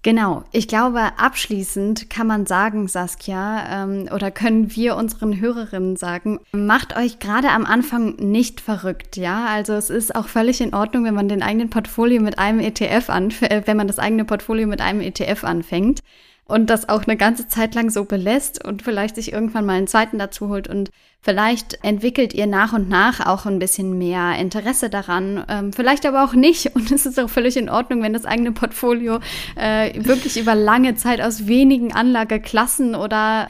Genau, 0.06 0.44
ich 0.52 0.68
glaube, 0.68 1.18
abschließend 1.18 2.12
kann 2.12 2.28
man 2.28 2.46
sagen, 2.46 2.88
Saskia, 2.88 3.86
ähm, 3.86 4.08
oder 4.14 4.30
können 4.30 4.76
wir 4.76 4.98
unseren 4.98 5.42
Hörerinnen 5.42 5.96
sagen, 5.96 6.40
macht 6.52 6.96
euch 6.96 7.18
gerade 7.18 7.50
am 7.50 7.66
Anfang 7.66 8.16
nicht 8.18 8.62
verrückt, 8.62 9.18
ja? 9.18 9.48
Also 9.48 9.74
es 9.74 9.90
ist 9.90 10.16
auch 10.16 10.28
völlig 10.28 10.62
in 10.62 10.76
Ordnung, 10.76 11.06
wenn 11.06 11.16
man 11.16 11.28
den 11.28 11.42
eigenen 11.42 11.72
Portfolio 11.72 12.22
mit 12.22 12.38
einem 12.38 12.60
ETF 12.60 13.10
anfängt, 13.10 13.52
äh, 13.52 13.64
wenn 13.66 13.78
man 13.78 13.88
das 13.88 13.98
eigene 13.98 14.26
Portfolio 14.26 14.68
mit 14.68 14.80
einem 14.80 15.02
ETF 15.02 15.44
anfängt 15.44 16.02
und 16.46 16.70
das 16.70 16.88
auch 16.88 17.06
eine 17.06 17.18
ganze 17.18 17.48
Zeit 17.48 17.74
lang 17.74 17.90
so 17.90 18.06
belässt 18.06 18.64
und 18.64 18.84
vielleicht 18.84 19.16
sich 19.16 19.34
irgendwann 19.34 19.66
mal 19.66 19.74
einen 19.74 19.88
zweiten 19.88 20.20
dazu 20.20 20.50
holt 20.50 20.68
und 20.68 20.92
vielleicht 21.26 21.84
entwickelt 21.84 22.36
ihr 22.36 22.46
nach 22.46 22.72
und 22.72 22.88
nach 22.88 23.26
auch 23.26 23.48
ein 23.48 23.58
bisschen 23.58 23.98
mehr 23.98 24.38
Interesse 24.38 24.92
daran, 24.92 25.44
ähm, 25.50 25.74
vielleicht 25.74 26.06
aber 26.06 26.24
auch 26.24 26.34
nicht 26.34 26.68
und 26.76 26.92
es 26.92 27.08
ist 27.08 27.20
auch 27.20 27.30
völlig 27.30 27.58
in 27.58 27.68
Ordnung, 27.68 28.04
wenn 28.04 28.14
das 28.14 28.26
eigene 28.26 28.52
Portfolio 28.52 29.20
äh, 29.56 29.92
wirklich 30.06 30.38
über 30.40 30.54
lange 30.54 30.96
Zeit 30.96 31.22
aus 31.22 31.48
wenigen 31.48 31.94
Anlageklassen 31.94 32.94
oder 32.94 33.48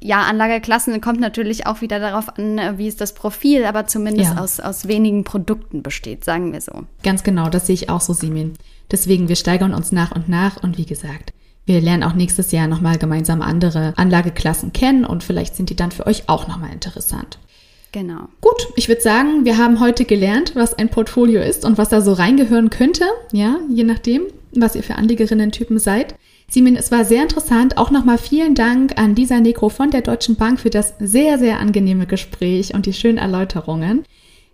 ja, 0.00 0.22
Anlageklassen 0.22 1.00
kommt 1.00 1.20
natürlich 1.20 1.66
auch 1.66 1.80
wieder 1.80 1.98
darauf 1.98 2.36
an, 2.36 2.76
wie 2.76 2.86
ist 2.86 3.00
das 3.00 3.14
Profil, 3.14 3.64
aber 3.64 3.86
zumindest 3.86 4.34
ja. 4.34 4.40
aus, 4.40 4.60
aus 4.60 4.86
wenigen 4.86 5.24
Produkten 5.24 5.82
besteht, 5.82 6.24
sagen 6.24 6.52
wir 6.52 6.60
so. 6.60 6.84
Ganz 7.02 7.22
genau, 7.22 7.48
das 7.48 7.66
sehe 7.66 7.74
ich 7.74 7.88
auch 7.88 8.02
so, 8.02 8.12
Simin. 8.12 8.54
Deswegen, 8.90 9.28
wir 9.28 9.36
steigern 9.36 9.72
uns 9.72 9.90
nach 9.90 10.12
und 10.12 10.28
nach 10.28 10.62
und 10.62 10.76
wie 10.76 10.86
gesagt, 10.86 11.32
wir 11.70 11.80
lernen 11.80 12.02
auch 12.02 12.14
nächstes 12.14 12.50
Jahr 12.50 12.66
nochmal 12.66 12.98
gemeinsam 12.98 13.42
andere 13.42 13.94
Anlageklassen 13.96 14.72
kennen 14.72 15.04
und 15.04 15.22
vielleicht 15.22 15.54
sind 15.54 15.70
die 15.70 15.76
dann 15.76 15.92
für 15.92 16.04
euch 16.04 16.24
auch 16.28 16.48
nochmal 16.48 16.72
interessant. 16.72 17.38
Genau. 17.92 18.28
Gut, 18.40 18.68
ich 18.74 18.88
würde 18.88 19.00
sagen, 19.00 19.44
wir 19.44 19.56
haben 19.56 19.78
heute 19.78 20.04
gelernt, 20.04 20.56
was 20.56 20.74
ein 20.74 20.88
Portfolio 20.88 21.40
ist 21.40 21.64
und 21.64 21.78
was 21.78 21.88
da 21.88 22.00
so 22.00 22.12
reingehören 22.12 22.70
könnte. 22.70 23.04
Ja, 23.32 23.58
je 23.68 23.84
nachdem, 23.84 24.22
was 24.52 24.74
ihr 24.74 24.82
für 24.82 24.96
Anlegerinnen-Typen 24.96 25.78
seid. 25.78 26.16
Simin, 26.48 26.74
es 26.74 26.90
war 26.90 27.04
sehr 27.04 27.22
interessant. 27.22 27.78
Auch 27.78 27.92
nochmal 27.92 28.18
vielen 28.18 28.56
Dank 28.56 28.98
an 28.98 29.14
Lisa 29.14 29.38
Negro 29.38 29.68
von 29.68 29.92
der 29.92 30.02
Deutschen 30.02 30.34
Bank 30.34 30.58
für 30.58 30.70
das 30.70 30.94
sehr, 30.98 31.38
sehr 31.38 31.60
angenehme 31.60 32.06
Gespräch 32.06 32.74
und 32.74 32.86
die 32.86 32.92
schönen 32.92 33.18
Erläuterungen. 33.18 34.04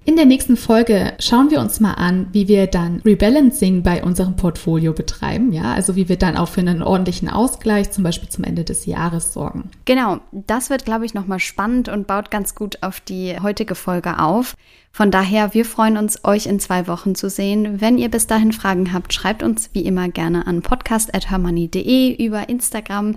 In 0.07 0.15
der 0.15 0.25
nächsten 0.25 0.57
Folge 0.57 1.15
schauen 1.19 1.51
wir 1.51 1.59
uns 1.59 1.81
mal 1.81 1.95
an, 1.95 2.29
wie 2.31 2.47
wir 2.47 2.69
dann 2.69 3.03
Rebalancing 3.05 3.83
bei 3.83 4.05
unserem 4.05 4.37
Portfolio 4.37 4.93
betreiben, 4.93 5.53
ja, 5.53 5.75
also 5.75 5.97
wie 5.97 6.09
wir 6.09 6.17
dann 6.17 6.37
auch 6.37 6.49
für 6.49 6.61
einen 6.61 6.81
ordentlichen 6.81 7.29
Ausgleich 7.29 7.91
zum 7.91 8.05
Beispiel 8.05 8.29
zum 8.29 8.45
Ende 8.45 8.63
des 8.63 8.87
Jahres 8.87 9.33
sorgen. 9.33 9.69
Genau, 9.85 10.21
das 10.31 10.71
wird, 10.71 10.85
glaube 10.85 11.07
ich, 11.07 11.15
nochmal 11.15 11.41
spannend 11.41 11.89
und 11.89 12.07
baut 12.07 12.31
ganz 12.31 12.55
gut 12.55 12.85
auf 12.85 13.01
die 13.01 13.41
heutige 13.43 13.75
Folge 13.75 14.21
auf. 14.21 14.55
Von 14.93 15.11
daher, 15.11 15.55
wir 15.55 15.65
freuen 15.65 15.97
uns, 15.97 16.25
euch 16.25 16.47
in 16.47 16.61
zwei 16.61 16.87
Wochen 16.87 17.17
zu 17.17 17.29
sehen. 17.29 17.81
Wenn 17.81 17.99
ihr 17.99 18.09
bis 18.09 18.29
dahin 18.29 18.53
Fragen 18.53 18.93
habt, 18.93 19.13
schreibt 19.13 19.43
uns 19.43 19.71
wie 19.73 19.85
immer 19.85 20.09
gerne 20.09 20.47
an 20.47 20.63
podcast.hermoney.de 20.63 22.25
über 22.25 22.49
Instagram. 22.49 23.17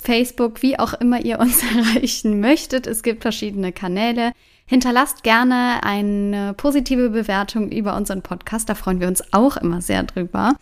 Facebook, 0.00 0.62
wie 0.62 0.78
auch 0.78 0.94
immer 0.94 1.24
ihr 1.24 1.40
uns 1.40 1.60
erreichen 1.76 2.38
möchtet. 2.38 2.86
Es 2.86 3.02
gibt 3.02 3.22
verschiedene 3.22 3.72
Kanäle. 3.72 4.30
Hinterlasst 4.68 5.22
gerne 5.22 5.82
eine 5.82 6.52
positive 6.52 7.08
Bewertung 7.08 7.70
über 7.70 7.96
unseren 7.96 8.20
Podcast. 8.20 8.68
Da 8.68 8.74
freuen 8.74 9.00
wir 9.00 9.08
uns 9.08 9.32
auch 9.32 9.56
immer 9.56 9.80
sehr 9.80 10.02
drüber. 10.02 10.56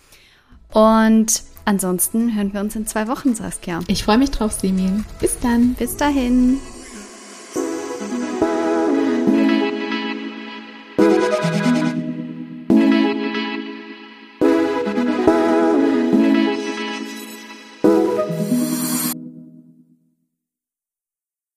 Und 0.72 1.42
ansonsten 1.64 2.36
hören 2.36 2.54
wir 2.54 2.60
uns 2.60 2.76
in 2.76 2.86
zwei 2.86 3.08
Wochen, 3.08 3.34
Saskia. 3.34 3.80
Ich 3.88 4.04
freue 4.04 4.18
mich 4.18 4.30
drauf, 4.30 4.52
Simin. 4.52 5.04
Bis 5.18 5.40
dann. 5.40 5.74
Bis 5.74 5.96
dahin. 5.96 6.60